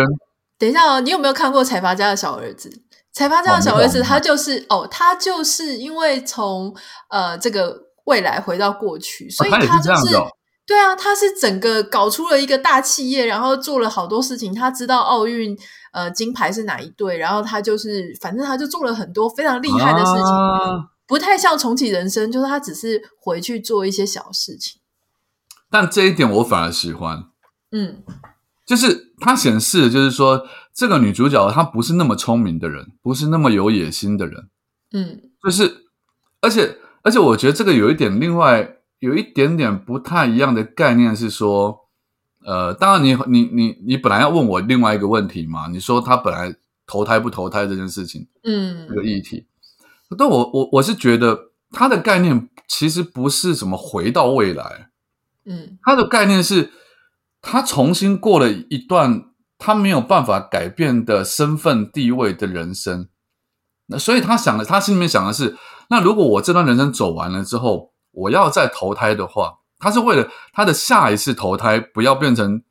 [0.59, 2.71] 等一下哦，你有没有看过财阀家的小儿子？
[3.13, 6.73] 财阀家的小儿子，他就是哦，他就是因为从
[7.09, 10.15] 呃这个未来回到过去，所以他他就是。
[10.15, 10.29] 哦
[10.69, 14.55] 对啊，他是整个搞出了一个大企业，然后做了好多事情。
[14.55, 15.57] 他知道奥运
[15.93, 24.81] 呃金牌是哪一队，然后他就是反正他就做了很多非常厉害的事情，啊、不太像重启人生，就是他只是回去做一些小事情。
[25.71, 27.25] 但这一点我反而喜欢，
[27.73, 28.03] 嗯，
[28.67, 34.49] 就是它显示的就是说这个女主角她不是那么聪明的人，不是那么有野心的人，
[34.93, 35.85] 嗯，就是
[36.41, 38.75] 而且而且我觉得这个有一点另外。
[39.01, 41.88] 有一点点不太一样的概念是说，
[42.49, 45.69] 呃，当然你你你你本来要问我另外一个问题嘛？
[45.69, 46.57] 你说他本来
[46.87, 49.47] 投胎不投胎这件事情，嗯，这个议题，
[50.17, 54.89] 但我我我是觉得他的概念其实不是什么回到未来，
[55.45, 56.73] 嗯，他的概念是
[57.43, 59.25] 他重新过了一段
[59.59, 63.09] 他没有办法改变的身份地位的人生，
[63.89, 65.57] 那所以他想的，他心里面想的是，
[65.91, 67.93] 那如果我这段人生走完了之后。
[68.11, 72.63] 我要再投胎的话，他是为了他的下一次投胎不要变成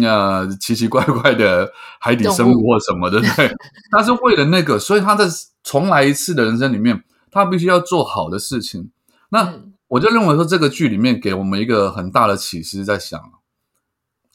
[0.00, 3.54] 呃奇奇怪怪的海底生物或什么的，对，
[3.90, 5.26] 他是为了那个，所以他在
[5.62, 8.90] 重来一次的人生里面，他必须要做好的事情。
[9.28, 9.54] 那
[9.88, 13.20] 我就认为说，这个剧里面给我们一个很大的启示，在想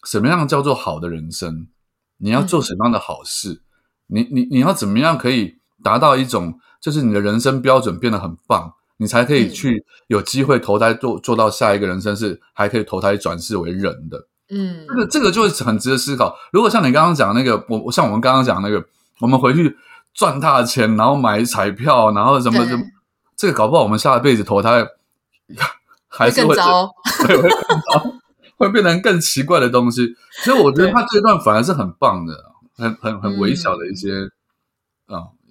[0.03, 1.67] 什么样叫做好的人生？
[2.17, 3.61] 你要做什么样的好事？
[4.07, 8.73] 你你你要怎么样可以达到一种，就是你的人生标准变得很棒？
[8.97, 14.27] 你才可以去有机会投胎做做到下一个人生，是还可以投胎转世为人的。
[14.49, 16.35] 嗯，这个这个就是很值得思考。
[16.51, 18.83] 如果像你刚刚讲那个，我我像我们刚刚讲那个，
[19.19, 19.75] 我们回去
[20.13, 22.83] 赚大钱，然后买彩票，然后什么什么，
[23.35, 24.87] 这个搞不好我们下一辈子投胎
[26.07, 26.87] 还是会，会更糟，
[27.27, 28.05] 会会更糟，
[28.57, 30.15] 会变成更奇怪的东西。
[30.43, 32.33] 所以我觉得他这段反而是很棒的，
[32.77, 34.29] 很很很微小的一些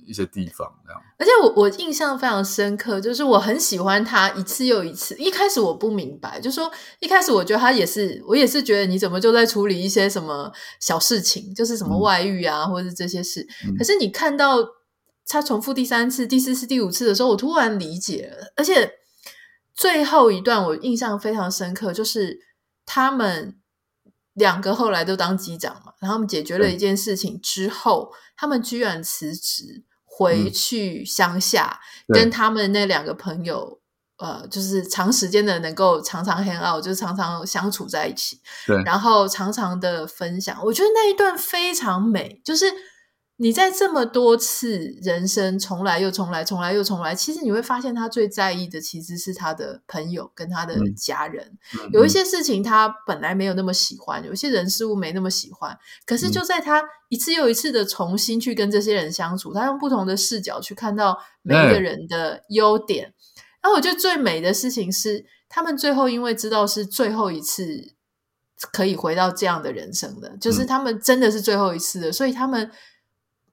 [0.06, 5.16] 一些地方这样，而且我我印象非常深刻，就是我很喜欢他一次又一次。
[5.16, 13.44] 一开始我不明白，就说一开始我觉得他也是，我也是觉得你怎么就在处理一些什么小事情，就是什么外遇啊，嗯、或者是这些事。
[13.76, 14.58] 可是你看到
[15.26, 18.52] 他重复第三次、第四次、第五次的时候，我突然理解了。
[18.56, 18.92] 而且
[19.74, 22.38] 最后一段我印象非常深刻，就是
[22.84, 23.58] 他们
[24.34, 29.82] 两个后来都当机长嘛，然后他们解决了一件事情之后，他们居然辞职。
[30.16, 33.80] 回去乡下，嗯、跟他们那两个朋友，
[34.18, 40.58] 呃，就是长时间的能够常常 hang out，就是常常相处在一起，对，然后常常的分享。
[40.64, 42.66] 我觉得那一段非常美，就是。
[43.38, 51.58] 你在这么多次人生重来又重来，重来又重来，其实你会发现他最在意的其实是他的朋友跟他的家人。
[51.74, 63.12] 嗯、有一些事情他本来没有那么喜欢，有一些人事物没那么喜欢，可是就在他一次又一次的重新去跟这些人相处，他用不同的视角去看到每一个人的优点。
[63.60, 67.92] 然后我觉得最美的事情是，他们最后因为知道是最后一次
[68.72, 72.70] 可以回到这样的人生的，就是他们真的是最后一次的，所以他们。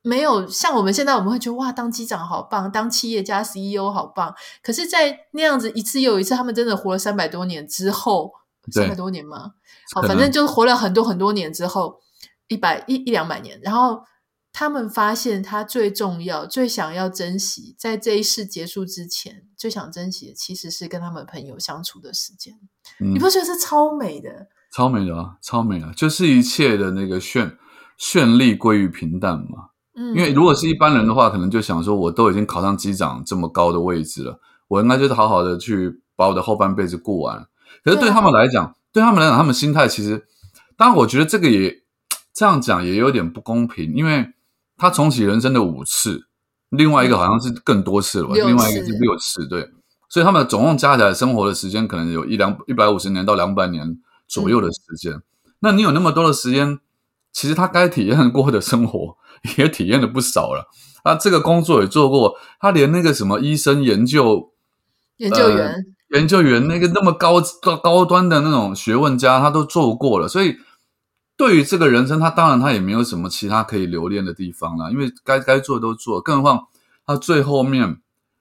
[0.03, 4.35] 没有像我们现在，我们会觉得哇，当机长好棒，当企业家 CEO 好棒。
[4.61, 8.33] 可是，在那样子一次又一次，他们真的活了三百多年之后，
[8.71, 9.53] 三百多年吗？
[9.93, 12.01] 好，反正就是活了很多很多年之后，
[12.47, 13.59] 一百一一两百年。
[13.63, 14.03] 然后
[14.51, 22.53] 他们发现，他最重要、最想要珍惜，在这一世结束之前，最想珍惜的其实是跟他们朋友相处的时间。
[22.99, 24.47] 嗯、你不觉得是超美的？
[24.75, 25.93] 超美的啊，超美啊！
[25.95, 27.57] 就是一切的那个绚
[27.99, 29.69] 绚丽归于平淡嘛。
[29.95, 37.45] 因为如果是一般人的话，可能就想说，我都已经考上机长这么高的位置了，我应该就是好好的去把我的后半辈子过完。
[37.83, 40.25] 可是对他们来讲，对，对他们来讲，他们心态其实，
[40.75, 41.83] 当然我觉得这个也
[42.33, 44.33] 这样讲也有点不公平，因为
[44.77, 46.27] 他重启人生的五次，
[46.69, 49.69] 另外一个好像是更多次了吧，另外一个是六次，对，
[50.09, 55.13] 所以他们总共加起来生活的时间可能有一两一百五十年到两百年左右的时间。
[55.13, 55.23] 嗯、
[55.59, 56.79] 那你有那么多的时间，
[57.33, 59.17] 其实他该体验过的生活。
[59.57, 60.69] 也体验了不少了，
[61.03, 64.53] 他这个工作也做过，他连那个什么医生研究
[65.17, 70.29] 研究员、呃、研究员那个那么高高高端的那种学问家，他都做过了。
[70.29, 70.55] 所以
[71.35, 76.21] 对于这个人生，他当然他也没有什么其他可以留恋的地方了，因为该该做的都做。
[76.21, 76.67] 更何况
[77.05, 77.97] 他最后面，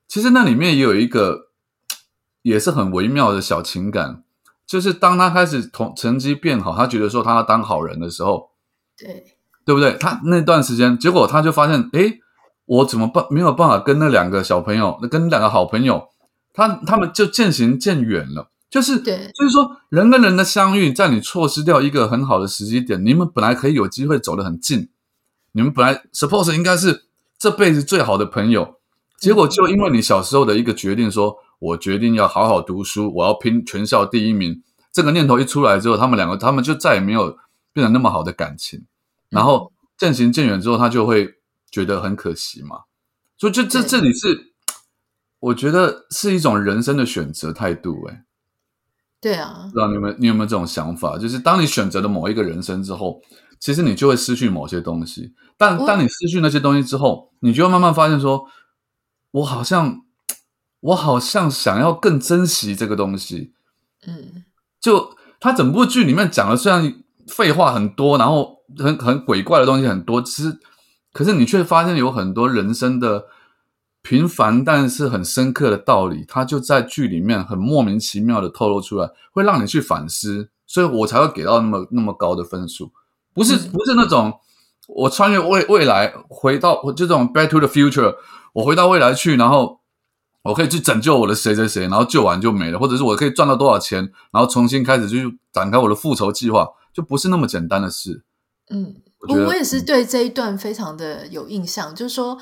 [0.06, 1.48] 其实那里面也有一个
[2.42, 4.22] 也是很微妙的小情感，
[4.64, 8.51] 就是当他开始同成绩变好，他觉得说他要当好人的时候，
[9.02, 9.24] 对。
[9.64, 9.96] 对不对？
[10.00, 12.18] 他那段时间，结果他就发现，诶，
[12.64, 13.24] 我怎么办？
[13.30, 16.08] 没有办法跟那两个小朋友，那跟两个好朋友，
[16.52, 18.50] 他他们就渐行渐远了。
[18.68, 24.88] 就是，对，就是说，人跟人的相遇，在你错失掉一个很好的时机点，你们本来可以有机会走得很近，
[25.52, 27.04] 你们本来 suppose 应该是
[27.38, 28.76] 这辈子最好的朋友，
[29.20, 34.60] 结果就因为你小时候的一个决定说，说我决定要好好读书，我要拼全校第一名。
[34.90, 37.36] 这个念头一出来之后，他们两个他们就再也没有
[37.72, 38.84] 变得那么好的感情。
[39.32, 41.34] 然后渐行渐远之后，他就会
[41.70, 42.82] 觉得很可惜嘛。
[43.38, 44.52] 所以，就这这里是，
[45.40, 48.06] 我觉得是一种人生的选择态度。
[48.08, 48.24] 哎，
[49.20, 51.18] 对啊，不知道你们你有没有这种想法？
[51.18, 53.20] 就是当你选择了某一个人生之后，
[53.58, 55.34] 其实你就会失去某些东西。
[55.56, 58.46] 但当你失去那些东西之后，你就会慢慢发现说，
[59.30, 60.02] 我好像
[60.80, 63.52] 我好像想要更珍惜这个东西。
[64.06, 64.44] 嗯。
[64.80, 70.58] 就他整部剧里面讲的，虽然废话很多，然后很很鬼怪的东西很多，其实
[71.12, 73.26] 可是你却发现有很多人生的
[74.02, 82.90] 平凡但是很深刻的道理，它就在剧里面很莫名其妙的透露出来，会让你去反思，所以我才会给到那么那么高的分数，
[83.34, 84.32] 不是不是那种
[84.88, 88.16] 我穿越未未来回到就这种 Back to the Future，
[88.52, 89.80] 我回到未来去，然后。
[90.44, 98.24] 我可以去拯救我的谁谁谁，然后救完就没了，或者是我可以赚到多少钱，然后重新开始去展开我的复仇计划，就不是那么简单的事。
[98.72, 98.94] 嗯，
[99.28, 102.38] 我我也是对这一段非常的有印象，嗯、就是说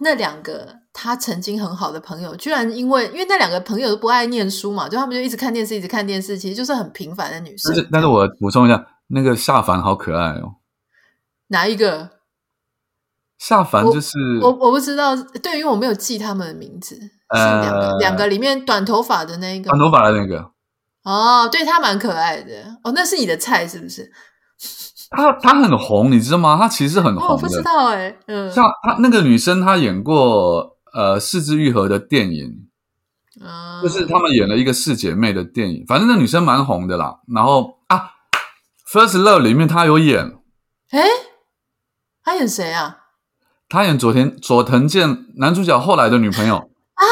[0.00, 7.72] 那两个他曾经很好的朋友，居然因为因为那两个朋友都不爱念书嘛，就他们就一直看电视，一直看电视，其实就是很平凡的女生。
[7.72, 10.56] 但是，但是我补充一下，那个夏凡好可爱哦。
[11.48, 12.10] 哪一个？
[13.38, 16.96] 夏凡就是我，我，不知道，对，因为我没有记他们的名字。
[16.96, 20.50] 是两个，呃、两个里面短头发的那一个，短头发的那个。
[21.02, 22.78] 哦，对，他蛮可爱的。
[22.82, 24.10] 哦，那是你的菜是不是？
[25.10, 26.56] 他他很红，你知道吗？
[26.58, 27.26] 他其实很红的。
[27.26, 28.18] 哦、我不知道哎、欸。
[28.26, 32.66] 嗯，像他那个女生，她演过呃四肢愈合的电影，
[33.40, 35.84] 嗯，就是他们演了一个四姐妹的电影。
[35.86, 37.20] 反正那女生蛮红的啦。
[37.32, 37.96] 然后啊，
[38.90, 40.32] 《First Love》里面她有演。
[40.90, 41.02] 哎，
[42.24, 42.98] 她演谁啊？
[43.68, 46.56] 她演佐田佐藤健男主角后来的女朋友。
[46.56, 47.04] 啊，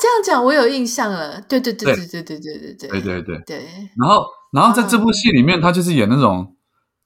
[0.00, 1.40] 这样讲我有印象了。
[1.42, 3.68] 对对对对对对对对对对对对对。
[3.96, 6.55] 然后，然后在这部戏里面，她就是演那种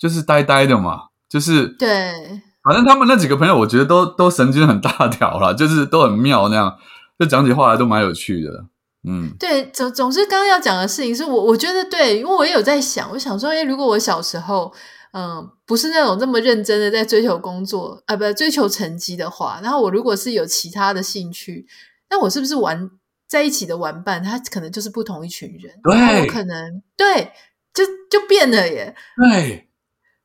[0.00, 2.42] 就是呆呆的嘛，就是对。
[2.64, 6.76] 反正他们那几个朋友，我觉得都都神经很大条啦，就是都很妙那样，
[7.18, 8.64] 就讲起话来都蛮有趣的。
[9.08, 14.72] 嗯，对，总总之刚刚要讲的事情是我我觉得对，因为我也有在想，我想说，哎，如果我小时候
[15.12, 21.66] 嗯不是那种这么认真的在追求工作啊，不追求成绩的话，然后我如果是有其他的兴趣。
[22.12, 22.90] 那我是不是玩
[23.28, 24.20] 在一起的玩伴？
[24.20, 27.30] 他可能就是不同一群人，对，我可能对，
[27.72, 28.92] 就就变了耶。
[29.16, 29.69] 对，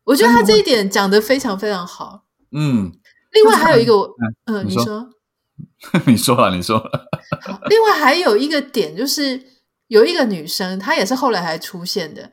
[0.06, 2.24] 我觉得他这一点讲的非常非常好。
[2.52, 2.92] 嗯，
[3.34, 3.94] 另外还有一个，
[4.46, 5.10] 嗯、呃， 你说，
[6.06, 6.80] 你说啊，你说。
[7.42, 9.42] 好，另外还有一个点就是，
[9.88, 12.32] 有一个女生，她也是后来还出现的，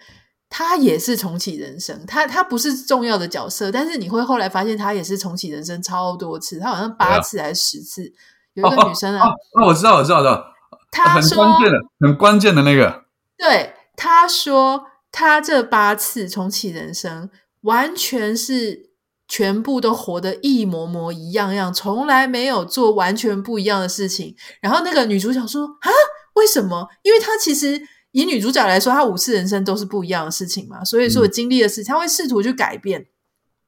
[0.48, 8.12] 她也是重启人生，她她不是重要的角色，但是你会后来发现，她也是重启人生超多次，她好像八次还是十次。
[8.54, 10.44] 有一个女生啊，哦，哦，哦，我知道，我知道，知道。
[10.90, 13.04] 她说很关键的，很关键的那个。
[13.38, 17.30] 对，她说她这八次重启人生，
[17.62, 18.90] 完全是
[19.26, 24.36] 全部都活得一模模一样样，从来没有做完全不一样的事情。
[24.60, 25.90] 然后那个女主角说：“啊，
[26.34, 26.88] 为什么？
[27.02, 27.80] 因为她其实
[28.12, 33.06] 以女主角来说，她五次人生都是不一样的事情嘛，所以说经历的事情，她会试图去改变。”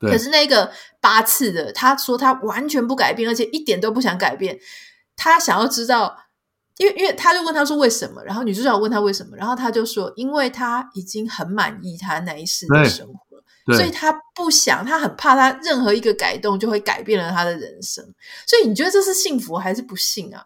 [0.01, 4.59] 可是那个八次的，他说他完全不改变，而且一点都不想改变。
[5.17, 6.15] 他想要知道，
[6.77, 13.15] 因为因为他就问他说为什么，然后女主角问他为什么，然后他就说，因为他已经很满意他那一世的生活，
[13.67, 18.05] 所以他不想，他很怕他任何一个改动就会改变了他的人生。
[18.47, 20.43] 所以你觉得这是幸福还是不幸啊？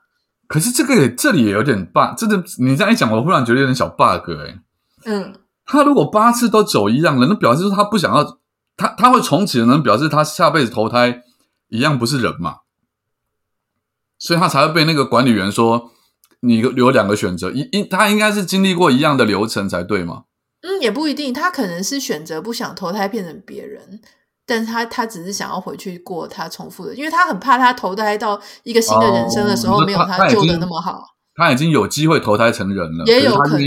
[0.47, 4.61] 可是这个也这里也有点 bug，真的你这样一讲，我忽然觉得有点小 bug 哎、欸。
[5.05, 8.39] 嗯，他如果八次都走一样的，那表示说他不想要。
[8.81, 11.23] 他他会重启的人，表示他下辈子投胎
[11.67, 12.59] 一样不是人嘛，
[14.21, 15.91] 所以他才会被那个管理员说，
[16.43, 20.27] 你有两个选择，一一他应该是经历过一样的流程才对嘛？
[20.63, 24.01] 嗯，也不一定，他可能是选择不想投胎变成别人，
[24.45, 31.03] 但是他他只是想要回去过他重复的，因为他很怕他投胎到一个新的人生的时候，哦，没有他旧的那么好。
[31.35, 33.61] 他已经有机会投胎成人了，也有可能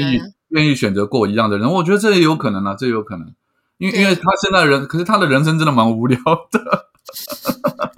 [0.49, 3.33] 愿意选择过一样的人，我觉得这也有可能啊，这也有可能。
[3.77, 6.17] 因为因为他现在人，可是他的人生真的蛮无聊
[6.51, 6.90] 的。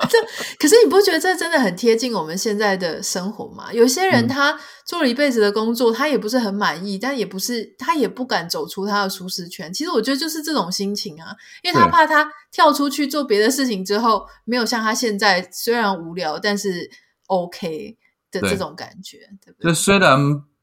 [0.10, 0.18] 这
[0.60, 3.72] 可是你不觉得这真的很贴近我们现在的生活吗？
[3.72, 9.72] 有些人他做了一辈子的工作，他也不是很满意，但也不是他也不敢走出他的舒适圈。
[9.74, 16.90] 其实我觉得就是这种心情啊，因为他怕他跳出去做别的事情之后，没有像他现在虽然无聊，但是
[17.28, 17.98] OK
[18.32, 19.70] 的这种感觉，对，对不对？
[19.70, 20.20] 就虽然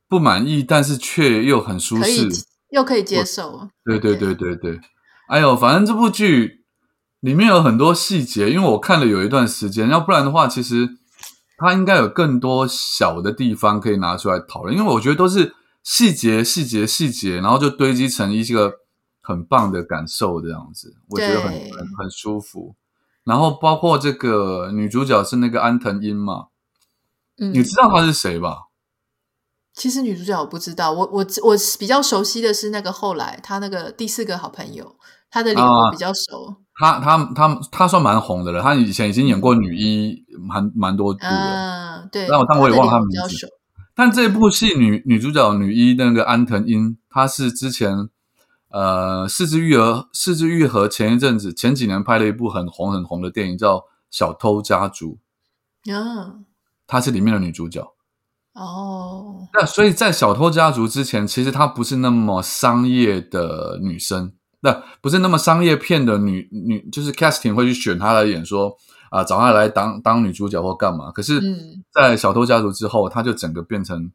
[0.08, 2.28] 不满意，但是却又很舒适，
[2.70, 3.68] 又可以接受。
[3.84, 4.72] 对对对对对。
[4.72, 4.80] 对
[5.28, 6.59] 哎呦，反正这部剧
[7.20, 10.88] 里面有很多细节，因为我看了有一段时间，要不然的话，其实
[11.58, 18.72] 它应该有更多小的地方可以拿出来讨论，因为我觉得都是细节、细节、细节，然后就堆积成一个
[19.20, 22.74] 很棒的感受，这样子，我觉得很很很舒服。
[23.24, 26.46] 然后包括这个女主角是那个安藤樱嘛，
[27.36, 28.68] 嗯，你知道她是谁吧？
[29.74, 34.96] 其实女主角我不知道，我我我比较熟悉的是那个后来她那个第四个好朋友，
[35.30, 36.56] 她的脸我比较熟。
[36.74, 41.28] 他他他他算蛮红的了，他以前已经演过女一，蛮蛮多部的。
[41.28, 42.26] 嗯，对。
[42.26, 43.48] 但我但我也忘了她名字。
[43.94, 48.08] 但这部戏女女主角女一那个安藤樱，她是之前
[48.70, 53.76] 呃是枝裕和是枝裕和前一阵子前几年拍了一部很红很红的电影叫
[54.10, 55.18] 《小偷家族》。
[55.92, 56.46] 嗯，
[56.86, 57.92] 她是里面的女主角。
[58.54, 68.76] 哦，那所以在《小偷家族》之前，其实她不是那么商业的女生，那不是那么商业片的女女，就是 casting 会去选她来演说，说、
[69.10, 71.10] 呃、啊找她来当当女主角或干嘛。
[71.10, 71.40] 可是，
[71.92, 74.10] 在《小偷家族》之后，她就整个变成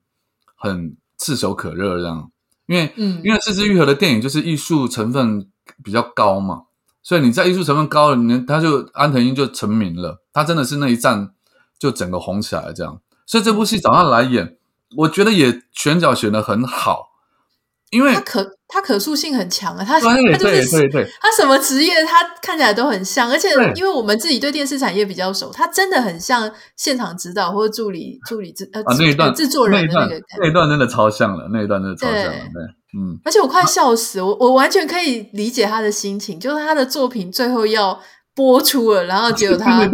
[0.55, 2.31] 很炙手可热这样，
[2.67, 5.47] 因为嗯，因为四肢愈合的电影就是艺术成分
[5.83, 6.63] 比较高嘛，
[7.01, 11.33] 所以你在艺术成分高了，你他就安藤英就成名了，他真的是那一战
[11.79, 13.01] 就整个红起来了这样。
[13.25, 14.57] 所以这部戏找他来演，
[14.97, 17.09] 我觉得也选角选的很好，
[17.89, 20.89] 因为他可他可塑性很强啊，他对他就是
[21.21, 32.63] 他什么职业他看起来都很像，而且因为我们自己对电视产业比较熟，他真的很像现场指导或者助理助理制呃啊那一段制作人的那个那一段真的超像了，那一段真的超像了，对，
[32.97, 37.99] 嗯，而且我快笑死，我我完全可以理解他的心情，就是他的作品最后要
[38.35, 39.87] 播出了，然后结果他。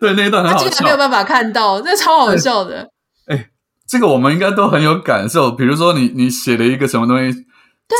[0.00, 2.88] 对，那一段很好笑，他竟然没有办法看到，那超好笑的。
[3.26, 3.48] 哎，
[3.88, 5.50] 这个我们应该都很有感受。
[5.50, 7.38] 比如说，你你写了一个什么东西，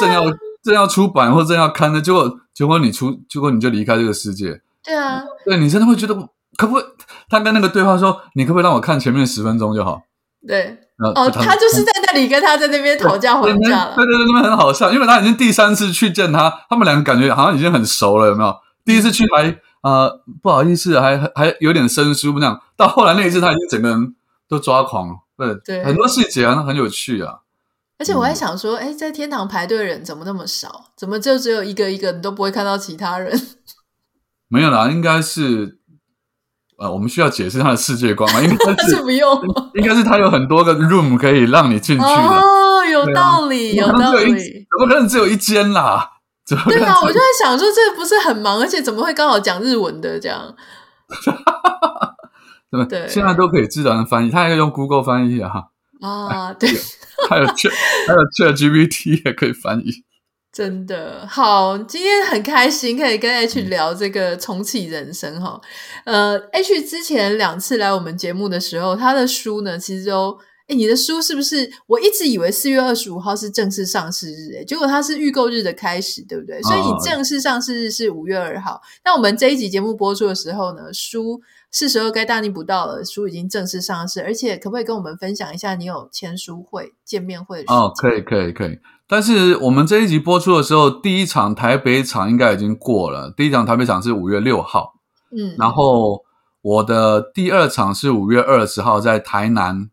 [0.00, 0.24] 正要
[0.62, 4.60] 正要出版或正要刊的，结果结果你出，结果你就离开这个世界。
[4.84, 6.14] 对啊，对你真的会觉得，
[6.56, 6.84] 可不可以？
[7.28, 10.02] 他跟那个对话说：“你可不可以让我看前面十分钟就好？”
[10.46, 13.94] 对，哦，他就是在那里跟他在那边讨价还价了。
[13.96, 18.54] 对对对，那边很好笑，因为他已经第三次去见他，他们两个感觉好像已经很熟了，有没有？
[18.84, 19.56] 第一次去还。
[19.84, 22.58] 呃，不好意思，还还有点生疏那样。
[22.74, 24.14] 到后来那一次，他已经整个人
[24.48, 25.14] 都抓狂了。
[25.36, 27.40] 对，对很多细节啊，很有趣啊。
[28.04, 30.92] 而且我还想说，哎、嗯，在天堂排队的人怎么那么少？
[30.94, 33.32] 怎么就只有一个一个，你都不会看到其他人？
[34.48, 35.78] 没有啦，应该是
[36.78, 38.42] 呃，我们需要解释他的世界观吗？
[38.42, 39.40] 应该是，是不用，
[39.72, 42.08] 应该是他有很多个 room 可以让你进去的。
[42.10, 44.34] 哦，有道理，啊、有道理。
[44.68, 46.10] 怎么可能只有一间啦？
[46.46, 50.54] 对啊，我就在想说，这不是很忙，而且怎么会刚好讲日文的这样？
[52.70, 55.68] 对对，现在都可以自然翻译，他还可以用 Google 翻译啊。
[56.08, 56.68] 啊，对，
[57.28, 57.72] 还有 Chat，
[58.06, 60.04] 还有 ChatGPT 也可以翻译。
[60.52, 65.60] 真的好，今天很开心可以跟 H 聊这个重启人生哈。
[66.04, 70.38] 嗯、呃，H 之前两次来我们节目的时候，他的书呢，其实都。
[70.66, 71.70] 哎，你的书是不是？
[71.86, 76.62] 我一直以为四月二十五号是正式上市日，哎，结果它是预购日的开始，对不对？
[76.62, 78.80] 所以你正式上市日是五月二号。
[79.04, 81.38] 那我们这一集节目播出的时候呢，书
[81.70, 87.70] 是时候该大逆不道了，书已经正式上市，而且可不可以跟我们分享一下你有签书会、见面会的？
[87.70, 88.78] 哦，可以，可以，可以。
[89.06, 94.94] 但是我们这一集播出的时候，第一场台北场应该已经过了，第一场台北场是五月六号，
[95.36, 96.22] 嗯，然后
[96.62, 99.90] 我的第二场是五月二十号在台南。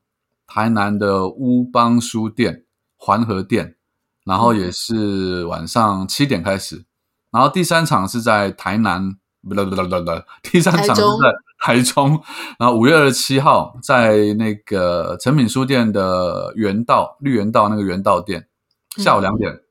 [0.53, 2.65] 台南的乌邦书店
[2.97, 3.77] 环河店，
[4.25, 6.83] 然后也是晚上七点开始，
[7.31, 10.11] 然后第三场是在台南，不不不不不，
[10.43, 11.31] 第三场是在
[11.63, 12.21] 台中，
[12.59, 18.49] 然后五月二十七号在那个诚品书店的原道绿园道那个原道店，
[18.97, 19.61] 下午两点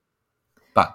[0.72, 0.95] 半。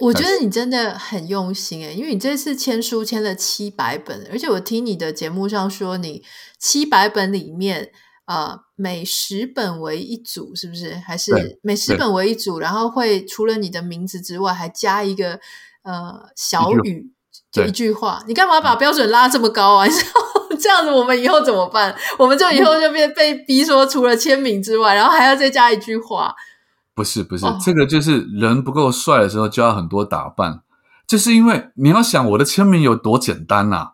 [0.00, 6.22] 我觉得你真的很用心诶，因为你这次签书签了七百本，而且我听你的节目上说，你
[6.58, 7.92] 七百本里面。
[8.26, 10.94] 呃，每十本为一组，是不是？
[10.94, 12.58] 还是每十本为一组？
[12.60, 15.40] 然后会除了你的名字之外，还加一个
[15.82, 17.10] 呃小语，
[17.50, 18.22] 就一句话。
[18.28, 19.86] 你干嘛把标准拉这么高啊？
[19.90, 20.10] 你知道
[20.58, 21.94] 这样子，我们以后怎么办？
[22.16, 26.34] 我们就以后就变被逼说，除了签名之外，然后还要再加一句话。
[26.94, 30.62] 不是不是，哦，这个就是人不够帅的时候，就要很多打扮。
[31.06, 33.92] 就是因为你要想我的签名有多简单呐，啊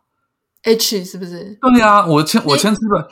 [0.65, 1.59] ？H 是不是？
[1.61, 3.07] 对呀，啊，我签我签字本。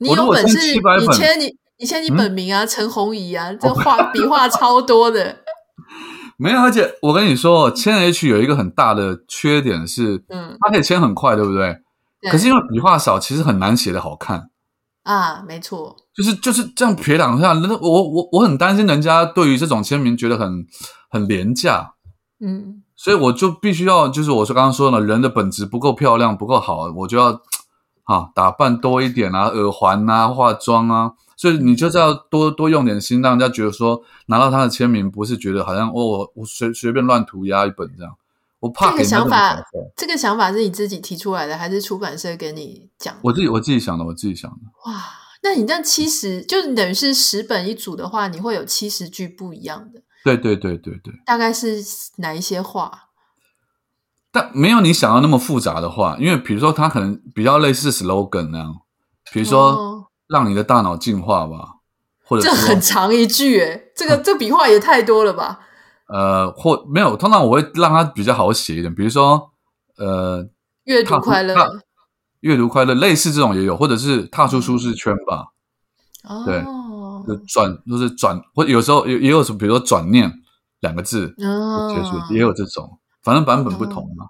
[0.00, 5.36] 你有本事，你签你你签你本名啊，陈鸿怡啊，这画笔画超多的。
[6.38, 11.80] 没有，而且我跟你说，签 H 有一个很大的缺点是，嗯，它可以签很快，对不对？
[12.22, 12.30] 对。
[12.30, 14.48] 可是因为笔画少，其实很难写的好看。
[15.02, 15.94] 啊，没错。
[16.14, 20.64] 就是就是这样撇两下，那我我我很担心人家对于这种签名觉得很
[21.10, 21.92] 很廉价。
[22.42, 22.82] 嗯。
[22.96, 27.42] 所以我就必须要，就是我说刚刚说的，人的本质不够漂亮，不够好，我就要。
[28.10, 38.12] 哈，打扮多一点啊，耳环啊，化妆啊，所以你就是要多多用点心，让人家觉得说拿到他的签名，不是觉得好像哦，我随随便乱涂鸦一本这样。
[38.58, 39.62] 我怕给这个想法，
[39.96, 43.14] 这个想法是你自己提出来的，还是出版社给你讲？
[43.22, 44.58] 我自己我自己想的，我自己想的。
[44.86, 45.04] 哇，
[45.44, 50.02] 那你这七十，就你等于是十本一组的话，你会有七十句不一样的。
[50.24, 51.14] 对对对对对。
[51.24, 51.80] 大概是
[52.16, 53.04] 哪一些话？
[54.32, 58.74] 但没有你想要那么复杂的话，因为比如说它可能比较类似 slogan 那样，
[59.32, 61.68] 比如说让你的大脑进化吧，哦、
[62.24, 65.60] 或者这很长一句诶，这个 这笔画也太多了吧。
[66.06, 69.50] 呃，或没有，通常我会让它比较好写一点，比如说，
[69.96, 70.48] 呃，
[70.84, 71.54] 阅读快乐，
[72.40, 75.46] 阅读快乐，类似这种也有，或者是踏出舒适圈吧。
[76.24, 76.62] 哦，对，
[77.26, 80.32] 就转，就是转，或有时候也也有什么，比如说转念
[80.80, 84.24] 两个字，哦，结束，也有这种，反正版本不同嘛。
[84.24, 84.28] 哦，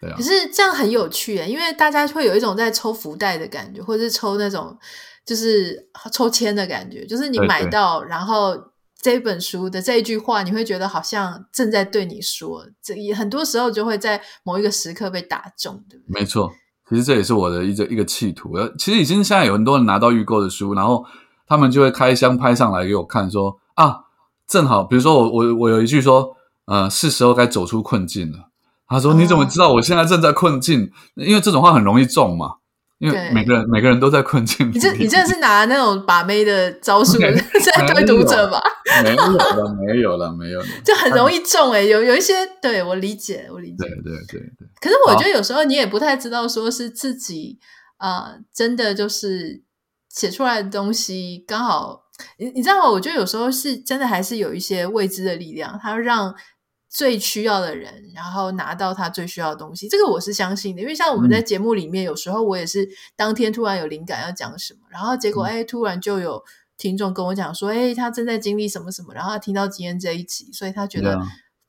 [0.00, 0.16] 对啊。
[0.16, 4.76] 可是这样很有趣诶，因为大家会有一种在抽福袋的感觉，或者是抽那种
[5.24, 8.72] 就是抽签的感觉，就是你买到，对对，然后。
[9.02, 16.20] 这本书的这一句话，你会觉得好像正在对你说，这也很多时候就会在某一个时刻被打中，对不对？
[16.20, 16.52] 没错，
[16.88, 18.52] 其实这也是我的一个一个企图。
[18.78, 21.04] 其实已经现在有很多人拿到预购的书，然后
[21.48, 24.04] 他们就会开箱拍上来给我看，说啊，
[24.46, 26.36] 正好，比如说我我我有一句说，
[26.66, 28.48] 呃，是时候该走出困境了。
[28.88, 30.84] 他说，你怎么知道我现在正在困境？
[30.84, 32.56] 哦，因为这种话很容易中嘛。
[32.98, 34.74] 因为每个人每个人都在困境里。
[34.74, 37.32] 你这你这是拿那种把妹的招数在
[37.94, 38.62] 对读者吧？
[39.02, 43.76] 没有了，没有了，没有了， 就很容易中哎、欸、有有一些，对，我理解，我理解。
[43.78, 44.68] 对对对对。
[44.80, 47.58] 可是我觉得有时候你也不太知道，说是自己
[47.96, 49.64] 啊、呃，真的就是
[50.08, 52.02] 写出来的东西刚好，
[52.38, 52.88] 你你知道吗？
[52.88, 56.32] 我觉得有时候是真的，还是有一些未知的力量，它让。
[56.92, 60.82] 最需要的人，然后拿到他最需要的东西，这个我是相信的。
[60.82, 62.86] 因为像我们在节目里面，嗯、有时候我也是
[63.16, 66.44] 当天突然有灵感要讲什么，然后结果哎，突然就有
[66.76, 71.18] 听众跟我讲说，哎，他正在经历什么什么，然后他听到今天这一集，所以他觉得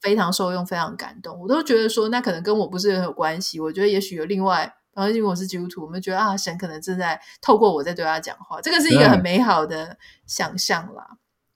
[0.01, 1.39] 非常受用，非常感动。
[1.39, 3.61] 我都觉得说，那可能跟我不是很有关系。
[3.61, 9.97] 我觉得也许有另外，然后因为我是基督徒，我们觉得啊，神可能正在透过我在对他讲话，这个是一个很美好的
[10.27, 11.11] 想象啦。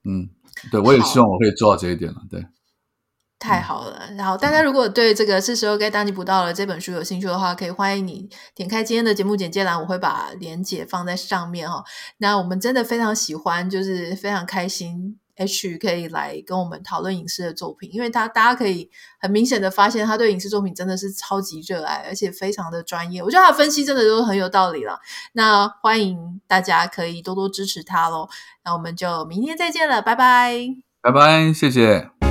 [0.06, 0.30] 嗯，
[0.72, 2.22] 对，我也希望我可以做到这一点了。
[2.32, 2.46] 对。
[3.40, 11.84] 太好了，然后大家如果对这个是时候该当你补到了这本书有兴趣的话，可以欢迎你点开今天的节目简介栏，我会把链接放在上面哈。
[12.18, 23.22] 那我们真的非常喜欢，就是非常开心，H 可以来跟我们讨论影视的作品，因为他大家可以很明显的发现，他对影视作品真的是超级热爱，而且非常的专业。
[23.22, 25.00] 我觉得他分析真的都很有道理了。
[25.34, 28.28] 那欢迎大家可以多多支持他喽。
[28.66, 30.58] 那我们就明天再见了，拜拜，
[31.02, 32.27] 拜拜，谢谢。